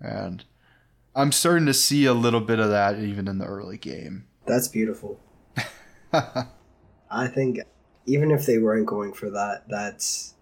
[0.00, 0.44] and
[1.14, 4.26] I'm starting to see a little bit of that even in the early game.
[4.46, 5.20] That's beautiful.
[6.12, 7.60] I think
[8.06, 10.34] even if they weren't going for that, that's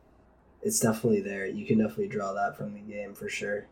[0.63, 1.47] it's definitely there.
[1.47, 3.67] You can definitely draw that from the game for sure.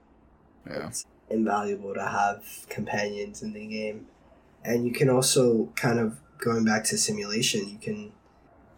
[0.66, 0.88] Yeah.
[0.88, 4.06] It's invaluable to have companions in the game.
[4.64, 8.12] And you can also kind of going back to simulation, you can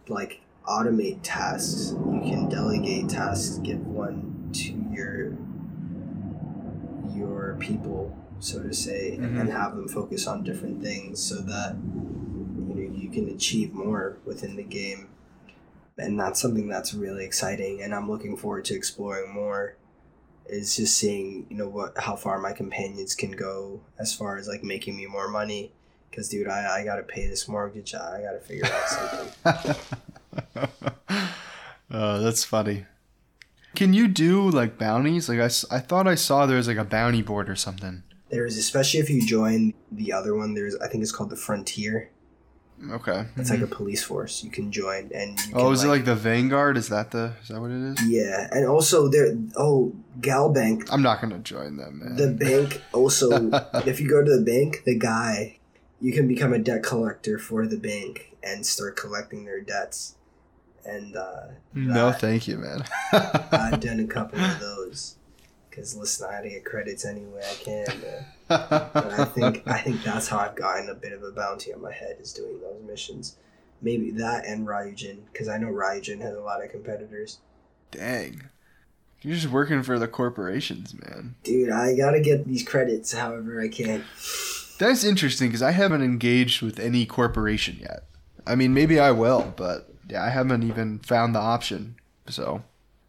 [0.08, 1.92] like automate tasks.
[1.92, 5.32] You can delegate tasks, give one to your
[7.14, 9.40] your people, so to say, Mhm.
[9.40, 11.76] and have them focus on different things so that
[13.08, 15.08] you can achieve more within the game.
[15.96, 19.76] And that's something that's really exciting and I'm looking forward to exploring more
[20.46, 24.46] is just seeing, you know, what how far my companions can go as far as
[24.48, 25.72] like making me more money
[26.12, 27.94] cuz dude, I I got to pay this mortgage.
[27.94, 29.86] I got to figure out something.
[31.90, 32.86] oh, that's funny.
[33.74, 35.28] Can you do like bounties?
[35.28, 38.04] Like I, I thought I saw there was like a bounty board or something.
[38.30, 42.10] There's especially if you join the other one, there's I think it's called the Frontier.
[42.90, 43.26] Okay.
[43.36, 46.04] It's like a police force you can join and you oh, can, is it like
[46.04, 46.76] the Vanguard?
[46.76, 47.32] Is that the?
[47.42, 48.02] Is that what it is?
[48.08, 52.16] Yeah, and also there oh, GalBank I'm not gonna join them, man.
[52.16, 53.50] The bank also,
[53.86, 55.58] if you go to the bank, the guy,
[56.00, 60.14] you can become a debt collector for the bank and start collecting their debts.
[60.84, 62.84] And uh, no, that- thank you, man.
[63.12, 65.16] I've done a couple of those.
[65.68, 67.86] Because listen, I gotta get credits anyway I can.
[68.00, 68.24] Man.
[68.48, 71.82] But I think I think that's how I've gotten a bit of a bounty on
[71.82, 73.36] my head is doing those missions.
[73.80, 77.38] Maybe that and Ryujin, because I know Ryujin has a lot of competitors.
[77.90, 78.42] Dang,
[79.22, 81.36] you're just working for the corporations, man.
[81.44, 84.04] Dude, I gotta get these credits however I can.
[84.78, 88.04] That's interesting because I haven't engaged with any corporation yet.
[88.46, 91.96] I mean, maybe I will, but yeah, I haven't even found the option.
[92.28, 92.62] So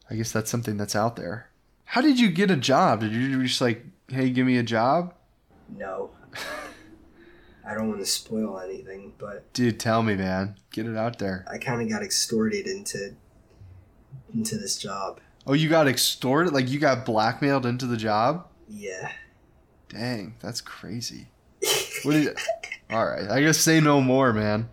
[0.10, 1.50] I guess that's something that's out there.
[1.86, 3.02] How did you get a job?
[3.02, 5.14] Did you just like, hey, give me a job?
[5.76, 6.12] No.
[7.68, 10.56] I don't want to spoil anything, but Dude, tell me, man.
[10.72, 11.46] Get it out there.
[11.52, 13.16] I kind of got extorted into
[14.34, 15.20] into this job.
[15.46, 16.54] Oh, you got extorted?
[16.54, 18.48] Like you got blackmailed into the job?
[18.68, 19.12] Yeah.
[19.90, 21.28] Dang, that's crazy.
[22.04, 22.38] What did?
[22.90, 24.70] All right, I guess say no more, man.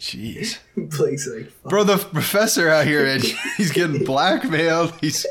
[0.00, 0.58] Jeez.
[0.76, 1.70] Blake's like, Fuck.
[1.70, 3.22] Bro, the professor out here, and
[3.56, 4.94] he's getting blackmailed.
[5.00, 5.26] He's,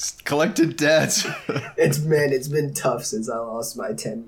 [0.00, 1.26] he's collecting debts.
[1.76, 4.24] it's man, it's been tough since I lost my tenure.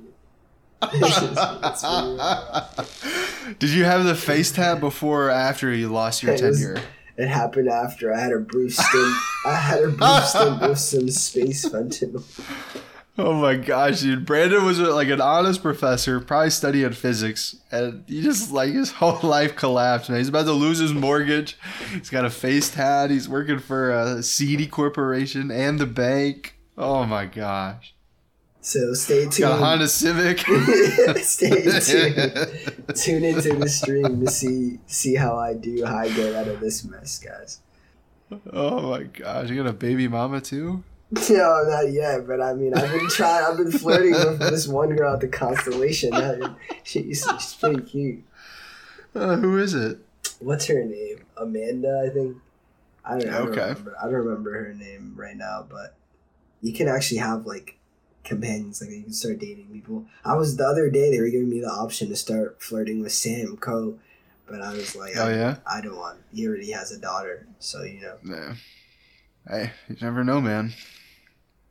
[0.83, 3.57] It's just- it's been rough.
[3.59, 6.83] Did you have the face tab before or after you lost your It was- tenure?
[7.17, 9.15] it happened after I had a brief stint.
[9.47, 12.23] I had a brief stint with some space fentanyl.
[13.19, 14.25] Oh my gosh, dude!
[14.25, 18.91] Brandon was uh, like an honest professor, probably studying physics, and he just like his
[18.93, 20.09] whole life collapsed.
[20.09, 21.59] Man, he's about to lose his mortgage.
[21.93, 23.11] He's got a face tat.
[23.11, 26.57] He's working for a seedy corporation and the bank.
[26.79, 27.95] Oh my gosh!
[28.63, 29.39] So stay tuned.
[29.41, 30.39] Got a Honda Civic.
[31.23, 32.97] stay tuned.
[32.97, 36.61] Tune into the stream to see see how I do, how I get out of
[36.61, 37.61] this mess, guys.
[38.55, 39.51] oh my gosh!
[39.51, 40.83] You got a baby mama too?
[41.31, 42.27] No, not yet.
[42.27, 43.45] But I mean, I've been trying.
[43.45, 46.15] I've been flirting with this one girl at the constellation.
[46.15, 46.55] I-
[46.85, 48.25] She's, she's pretty cute.
[49.15, 49.99] Uh, who is it?
[50.41, 51.25] What's her name?
[51.37, 52.37] Amanda, I think.
[53.05, 53.29] I don't.
[53.29, 53.97] I don't remember.
[54.01, 55.95] I don't remember her name right now, but
[56.63, 57.77] you can actually have like
[58.25, 58.81] companions.
[58.81, 60.07] Like you can start dating people.
[60.25, 61.11] I was the other day.
[61.11, 63.99] They were giving me the option to start flirting with Sam Coe,
[64.49, 65.57] but I was like, Oh I, yeah.
[65.71, 66.19] I don't want.
[66.33, 68.17] He already has a daughter, so you know.
[68.25, 68.55] Yeah.
[69.49, 70.73] Hey, you never know, man.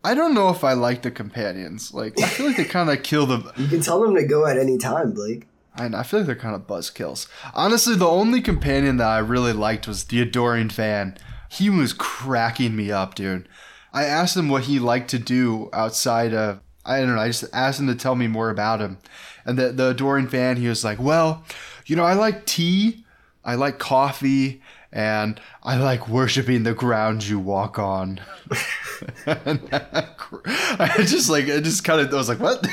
[0.04, 1.94] I don't know if I like the companions.
[1.94, 3.54] Like, I feel like they kind of kill the.
[3.58, 5.48] You can tell them to go at any time, Blake.
[5.76, 7.28] I, I feel like they're kind of buzzkills.
[7.54, 11.18] Honestly, the only companion that I really liked was the adoring fan.
[11.50, 13.48] He was cracking me up, dude.
[13.94, 16.62] I asked him what he liked to do outside of.
[16.86, 17.22] I don't know.
[17.22, 18.98] I just asked him to tell me more about him.
[19.46, 21.44] And the, the adoring fan, he was like, Well,
[21.86, 23.06] you know, I like tea,
[23.44, 24.62] I like coffee,
[24.92, 28.20] and I like worshiping the ground you walk on.
[29.28, 32.66] I just like, I just kind of, I was like, What?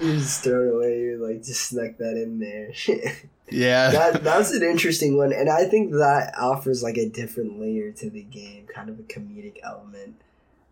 [0.00, 1.00] You just throw it away.
[1.00, 2.72] You're like just snuck that in there.
[3.50, 3.90] Yeah.
[3.90, 8.08] that that's an interesting one, and I think that offers like a different layer to
[8.08, 10.14] the game, kind of a comedic element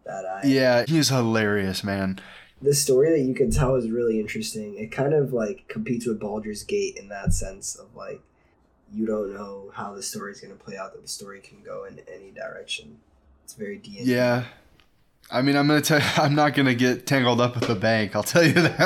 [0.06, 2.20] that I yeah, he's hilarious, man.
[2.62, 4.78] the story that you can tell is really interesting.
[4.78, 8.22] It kind of like competes with Baldur's Gate in that sense of like
[8.92, 10.92] you don't know how the story is going to play out.
[10.92, 12.98] That the story can go in any direction.
[13.44, 13.98] It's very D.
[14.02, 14.44] Yeah.
[15.32, 16.00] I mean, I'm gonna tell.
[16.00, 18.16] You, I'm not gonna get tangled up with the bank.
[18.16, 18.78] I'll tell you that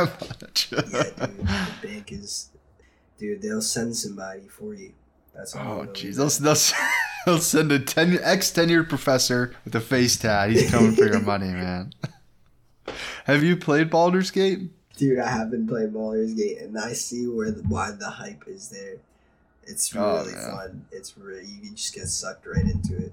[0.43, 0.69] much.
[0.71, 1.39] yeah, dude.
[1.39, 2.51] The bank is,
[3.19, 3.43] dude.
[3.43, 4.93] They'll send somebody for you.
[5.35, 5.81] That's all.
[5.81, 6.17] oh, jeez.
[6.17, 6.91] They'll, they'll,
[7.27, 10.51] they'll send a ten, ex tenured professor with a face tat.
[10.51, 11.93] He's coming for your money, man.
[13.25, 14.71] Have you played Baldur's Gate?
[14.97, 18.45] Dude, I have been playing Baldur's Gate, and I see where the, why the hype
[18.47, 18.97] is there.
[19.67, 20.51] It's Oh, really yeah.
[20.51, 20.87] fun.
[20.93, 23.13] It's really you just get sucked right into it.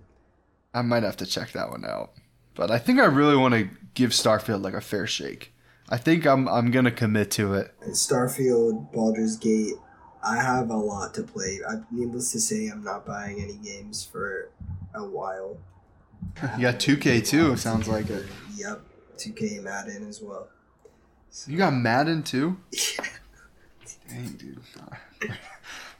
[0.74, 2.12] I might have to check that one out.
[2.56, 5.54] But I think I really want to give Starfield like a fair shake.
[5.90, 7.74] I think I'm I'm gonna commit to it.
[7.90, 9.74] Starfield, Baldur's Gate,
[10.24, 11.60] I have a lot to play.
[11.68, 14.50] I, needless to say, I'm not buying any games for
[14.94, 15.58] a while.
[16.58, 17.58] You got 2K too.
[17.58, 18.26] Sounds like it.
[18.56, 18.82] Yep,
[19.18, 20.48] 2K Madden as well.
[21.32, 21.52] So.
[21.52, 22.58] You got Madden too.
[24.10, 24.60] Dang, dude.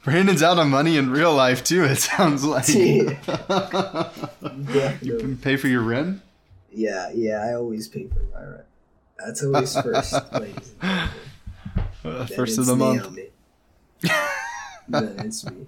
[0.04, 1.84] Brandon's out of money in real life too.
[1.84, 2.68] It sounds like.
[2.68, 3.16] you
[5.18, 6.20] can pay for your rent.
[6.72, 7.44] yeah, yeah.
[7.44, 8.64] I always pay for my rent.
[9.18, 10.14] That's always first.
[12.04, 13.16] Uh, first of the month.
[14.88, 15.66] Then it's me.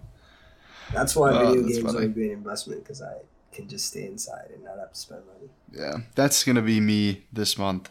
[0.92, 1.98] That's why Oh, video that's games funny.
[2.06, 3.18] are a great investment because I
[3.52, 5.48] can just stay inside and not have to spend money.
[5.72, 7.88] Yeah, that's gonna be me this month.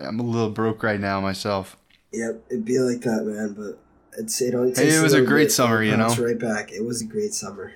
[0.00, 1.76] I'm a little broke right now myself.
[2.12, 3.52] Yep, it'd be like that, man.
[3.52, 3.78] But
[4.16, 6.14] it's it Hey, it was a little great bit summer, you know?
[6.14, 6.72] Right back.
[6.72, 7.72] It was a great summer.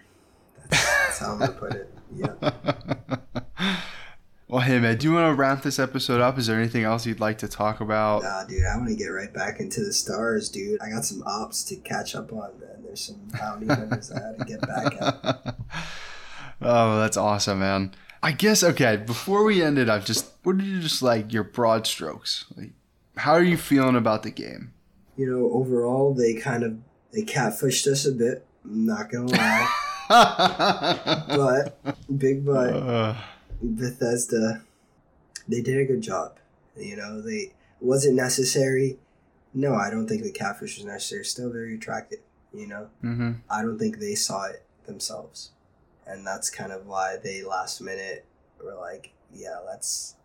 [0.69, 1.95] That's, that's how I'm gonna put it.
[2.15, 3.81] Yeah.
[4.49, 6.39] well, hey man, do you want to wrap this episode up?
[6.39, 8.23] Is there anything else you'd like to talk about?
[8.23, 10.81] Nah, dude, I want to get right back into the stars, dude.
[10.81, 12.83] I got some ops to catch up on, man.
[12.85, 15.57] There's some bounty hunters I had to get back at.
[16.63, 17.95] oh, that's awesome, man.
[18.23, 18.97] I guess okay.
[18.97, 22.45] Before we end it, I've just what are you just like your broad strokes?
[22.57, 22.71] Like,
[23.17, 24.73] how are you feeling about the game?
[25.17, 26.79] You know, overall, they kind of
[27.13, 28.47] they catfished us a bit.
[28.65, 29.69] I'm not gonna lie,
[31.29, 31.79] but
[32.19, 32.73] big but.
[32.75, 33.17] Uh,
[33.63, 34.63] Bethesda,
[35.47, 36.37] they did a good job.
[36.77, 38.99] You know, they was it necessary?
[39.55, 41.25] No, I don't think the catfish was necessary.
[41.25, 42.21] Still very attractive.
[42.53, 45.51] You know, hmm I don't think they saw it themselves,
[46.07, 48.25] and that's kind of why they last minute
[48.63, 50.17] were like, yeah, let's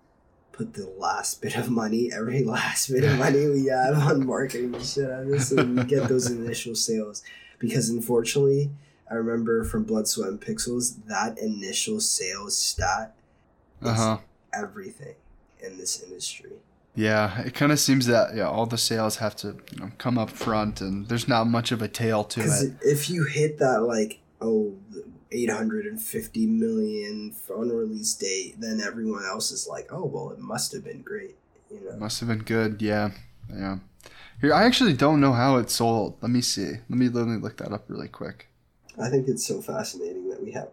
[0.58, 4.80] put the last bit of money, every last bit of money we have on marketing
[4.82, 7.24] shit on this, so we get those initial sales.
[7.60, 8.72] Because unfortunately,
[9.10, 13.16] I remember from Blood, Sweat, and Pixels that initial sales stat
[13.82, 14.18] Uh huh.
[14.53, 15.16] everything
[15.60, 16.51] in this industry.
[16.95, 20.18] Yeah, it kind of seems that yeah, all the sales have to you know, come
[20.18, 22.74] up front, and there's not much of a tail to it.
[22.82, 24.74] if you hit that like oh,
[25.32, 30.84] 850 million on release date, then everyone else is like, oh well, it must have
[30.84, 31.36] been great.
[31.71, 32.82] You know, Must have been good.
[32.82, 33.11] Yeah,
[33.53, 33.80] yeah.
[34.39, 36.17] Here, I actually don't know how it sold.
[36.21, 36.73] Let me see.
[36.89, 38.47] Let me let me look that up really quick.
[38.99, 40.69] I think it's so fascinating that we have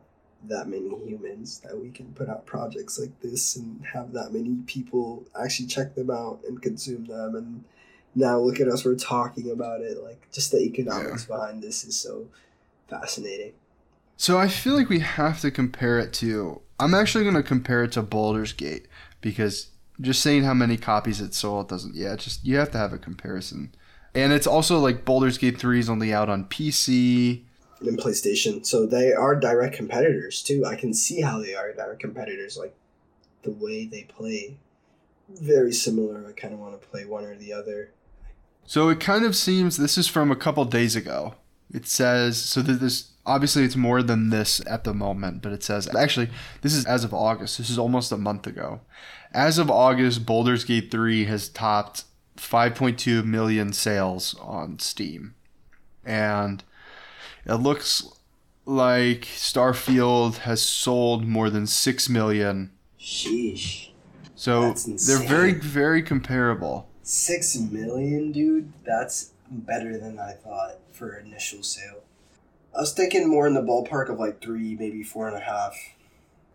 [0.49, 4.57] that many humans that we can put out projects like this and have that many
[4.67, 7.65] people actually check them out and consume them and
[8.15, 11.99] now look at us we're talking about it like just the economics behind this is
[11.99, 12.27] so
[12.89, 13.53] fascinating
[14.17, 16.61] So I feel like we have to compare it to.
[16.79, 18.87] I'm actually going to compare it to Baldur's Gate
[19.21, 19.69] because
[20.01, 21.95] just saying how many copies it sold doesn't.
[21.95, 23.75] Yeah, it's just you have to have a comparison.
[24.15, 27.43] And it's also like Baldur's Gate 3 is only out on PC.
[27.81, 28.65] and PlayStation.
[28.65, 30.65] So they are direct competitors too.
[30.65, 32.57] I can see how they are direct competitors.
[32.57, 32.75] Like
[33.43, 34.57] the way they play,
[35.29, 36.25] very similar.
[36.27, 37.91] I kind of want to play one or the other.
[38.67, 41.35] So it kind of seems this is from a couple days ago.
[41.73, 45.63] It says so that this obviously it's more than this at the moment, but it
[45.63, 46.31] says actually
[46.63, 47.59] this is as of August.
[47.59, 48.81] This is almost a month ago.
[49.33, 52.05] As of August, Baldur's Gate 3 has topped
[52.37, 55.35] 5.2 million sales on Steam.
[56.05, 56.63] And
[57.47, 58.07] it looks
[58.67, 62.71] like Starfield has sold more than 6 million.
[63.01, 63.89] Sheesh,
[64.35, 66.89] So they're very very comparable.
[67.03, 68.73] six million, dude.
[68.87, 72.03] That's better than I thought for initial sale.
[72.77, 75.77] I was thinking more in the ballpark of like three, maybe four and a half.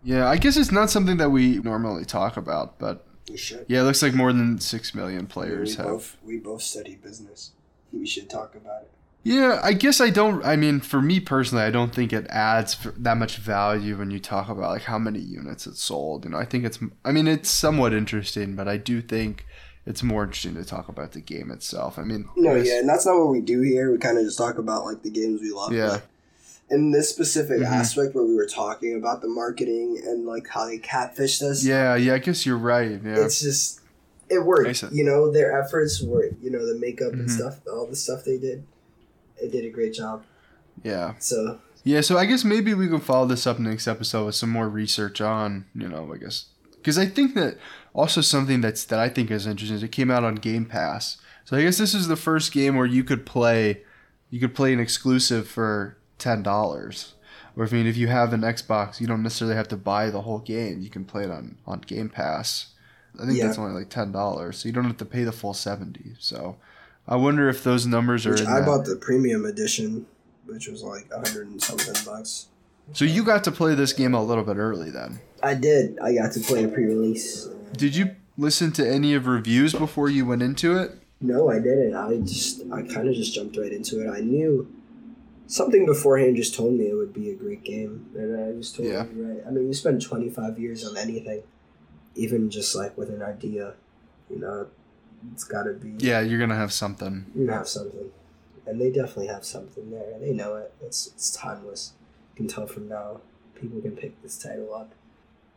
[0.03, 3.65] Yeah, I guess it's not something that we normally talk about, but We should.
[3.67, 5.85] Yeah, it looks like more than six million players we have.
[5.85, 7.51] both we both study business.
[7.91, 8.91] We should talk about it.
[9.23, 10.43] Yeah, I guess I don't.
[10.45, 14.19] I mean, for me personally, I don't think it adds that much value when you
[14.19, 16.23] talk about like how many units it sold.
[16.23, 16.79] You know, I think it's.
[17.03, 19.45] I mean, it's somewhat interesting, but I do think
[19.89, 21.99] it's more interesting to talk about the game itself.
[21.99, 23.91] I mean, No, yeah, and that's not what we do here.
[23.91, 25.73] We kind of just talk about like the games we love.
[25.73, 25.99] Yeah.
[26.69, 27.65] In this specific Mhm.
[27.71, 31.95] aspect where we were talking about the marketing and like how they catfished us, yeah,
[31.95, 32.13] yeah.
[32.13, 33.01] I guess you're right.
[33.03, 33.81] Yeah, it's just
[34.29, 34.83] it worked.
[34.91, 37.31] You know, their efforts were you know the makeup and Mhm.
[37.35, 38.63] stuff, all the stuff they did.
[39.41, 40.23] It did a great job.
[40.83, 41.15] yeah.
[41.19, 44.49] So Yeah, so I guess maybe we can follow this up next episode with some
[44.51, 47.57] more research on, you know, I guess because I think that
[47.99, 51.17] also something that's that I think is interesting is it came out on Game Pass.
[51.45, 53.81] So I guess this is the first game where you could play,
[54.29, 57.13] you could play an exclusive for ten dollars.
[57.57, 60.21] Or I mean, if you have an Xbox, you don't necessarily have to buy the
[60.21, 60.79] whole game.
[60.81, 62.67] You can play it on on Game Pass.
[63.19, 63.47] I think Yeah.
[63.47, 66.13] that's only like ten dollars, so you don't have to pay the full seventy.
[66.19, 66.55] So
[67.07, 68.31] I wonder if those numbers are.
[68.31, 68.65] which in I that.
[68.65, 70.05] bought the premium edition,
[70.45, 72.47] which was like a hundred and something bucks.
[72.93, 75.19] So you got to play this game a little bit early then.
[75.43, 75.99] I did.
[75.99, 77.47] I got to play a pre-release.
[77.77, 80.91] Did you listen to any of reviews before you went into it?
[81.21, 81.95] No, I didn't.
[81.95, 84.09] I just I kind of just jumped right into it.
[84.09, 84.71] I knew
[85.47, 88.89] something beforehand just told me it would be a great game, and I was totally
[88.93, 89.05] Yeah.
[89.15, 89.43] right.
[89.45, 91.43] I mean, you spend twenty five years on anything,
[92.15, 93.73] even just like with an idea,
[94.29, 94.67] you know,
[95.33, 97.25] it's got to be Yeah, you're gonna have something.
[97.35, 98.11] you have something,
[98.65, 100.17] and they definitely have something there.
[100.21, 100.71] They know it.
[100.81, 101.93] It's it's timeless.
[102.33, 103.19] You can tell from now.
[103.55, 104.93] People can pick this title up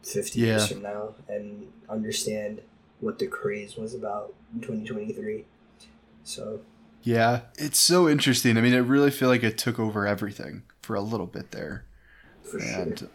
[0.03, 2.61] fifty years from now and understand
[3.01, 5.45] what the craze was about in twenty twenty three.
[6.25, 6.61] So
[7.03, 8.57] Yeah, it's so interesting.
[8.57, 11.85] I mean, I really feel like it took over everything for a little bit there,
[12.43, 13.09] for and sure.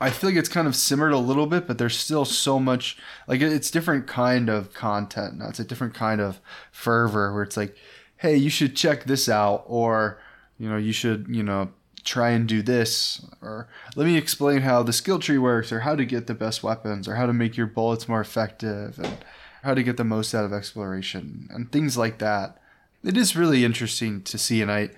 [0.00, 2.98] I feel like it's kind of simmered a little bit, but there's still so much.
[3.28, 5.48] Like it's different kind of content now.
[5.48, 6.40] It's a different kind of
[6.72, 7.76] fervor where it's like,
[8.16, 10.20] hey, you should check this out, or
[10.58, 11.70] you know, you should you know
[12.04, 15.94] try and do this, or let me explain how the skill tree works, or how
[15.94, 19.18] to get the best weapons, or how to make your bullets more effective, and
[19.62, 22.58] how to get the most out of exploration, and things like that.
[23.04, 24.90] It is really interesting to see, and I,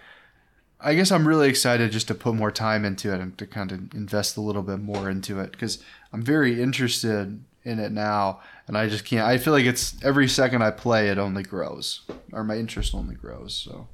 [0.80, 3.72] I guess I'm really excited just to put more time into it and to kind
[3.72, 5.82] of invest a little bit more into it because
[6.12, 9.26] I'm very interested in it now, and I just can't.
[9.26, 12.02] I feel like it's every second I play, it only grows,
[12.32, 13.54] or my interest only grows.
[13.54, 13.88] So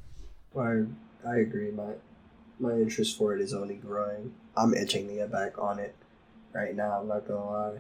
[0.58, 0.82] I
[1.26, 1.70] I agree.
[1.70, 1.92] My
[2.60, 4.34] my interest for it is only growing.
[4.56, 5.94] I'm itching to get back on it
[6.52, 7.00] right now.
[7.00, 7.78] I'm not gonna lie.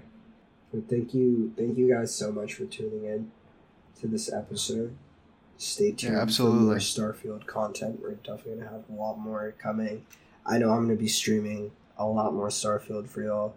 [0.72, 3.30] But thank you, thank you guys so much for tuning in
[4.00, 4.96] to this episode.
[5.58, 6.64] Stay tuned for absolutely.
[6.66, 8.00] more Starfield content.
[8.00, 10.06] We're definitely gonna have a lot more coming.
[10.46, 13.54] I know I'm gonna be streaming a lot more Starfield for y'all.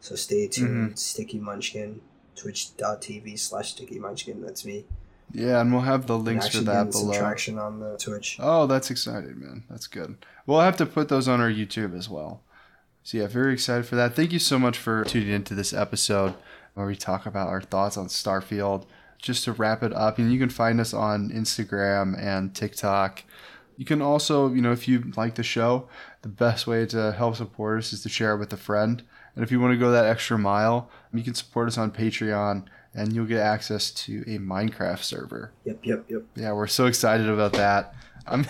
[0.00, 0.68] So stay tuned.
[0.68, 0.94] Mm-hmm.
[0.94, 2.00] Sticky Munchkin,
[2.34, 4.40] twitch.tv slash Sticky Munchkin.
[4.40, 4.84] That's me.
[5.32, 7.18] Yeah, and we'll have the links for that getting some below.
[7.18, 8.38] traction on the Twitch.
[8.40, 9.64] Oh, that's exciting, man.
[9.70, 10.16] That's good.
[10.46, 12.42] We'll have to put those on our YouTube as well.
[13.02, 14.14] So yeah, very excited for that.
[14.14, 16.34] Thank you so much for tuning into this episode
[16.74, 18.86] where we talk about our thoughts on Starfield.
[19.18, 23.22] Just to wrap it up, and you can find us on Instagram and TikTok.
[23.76, 25.88] You can also, you know, if you like the show,
[26.22, 29.02] the best way to help support us is to share it with a friend.
[29.34, 32.64] And if you want to go that extra mile, you can support us on Patreon
[32.94, 36.22] and you'll get access to a Minecraft server Yep, yep, yep.
[36.34, 37.94] yeah, we're so excited about that.
[38.26, 38.46] I'm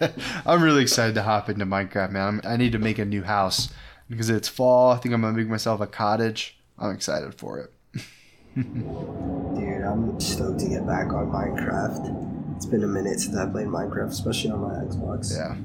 [0.46, 2.40] I'm really excited to hop into Minecraft, man.
[2.44, 3.72] I'm, I need to make a new house
[4.10, 4.90] because it's fall.
[4.90, 6.58] I think I'm gonna make myself a cottage.
[6.78, 7.72] I'm excited for it.
[8.56, 12.56] Dude, I'm stoked to get back on Minecraft.
[12.56, 15.32] It's been a minute since I played Minecraft, especially on my Xbox.
[15.32, 15.56] Yeah,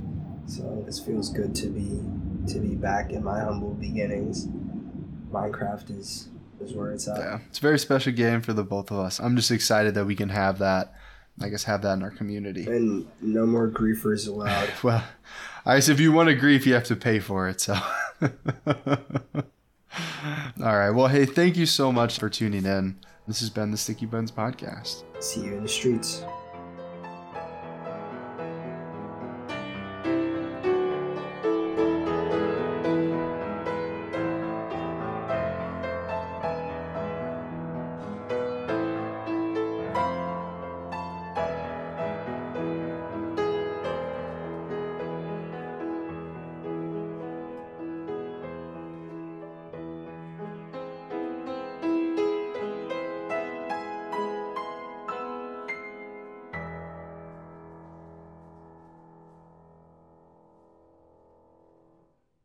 [0.47, 2.01] So this feels good to be
[2.53, 4.47] to be back in my humble beginnings.
[5.32, 6.30] Minecraft is
[6.62, 7.18] is where it's at.
[7.18, 7.39] yeah.
[7.49, 9.20] It's a very special game for the both of us.
[9.20, 10.93] I'm just excited that we can have that.
[11.41, 12.66] I guess have that in our community.
[12.66, 14.70] And no more griefers allowed.
[14.84, 15.03] Well,
[15.66, 17.62] I guess if you want to grief, you have to pay for it.
[17.62, 17.74] So.
[18.22, 18.30] All
[20.57, 20.89] right.
[20.91, 22.97] Well, hey, thank you so much for tuning in.
[23.28, 25.03] This has been the Sticky Buttons Podcast.
[25.20, 26.24] See you in the streets.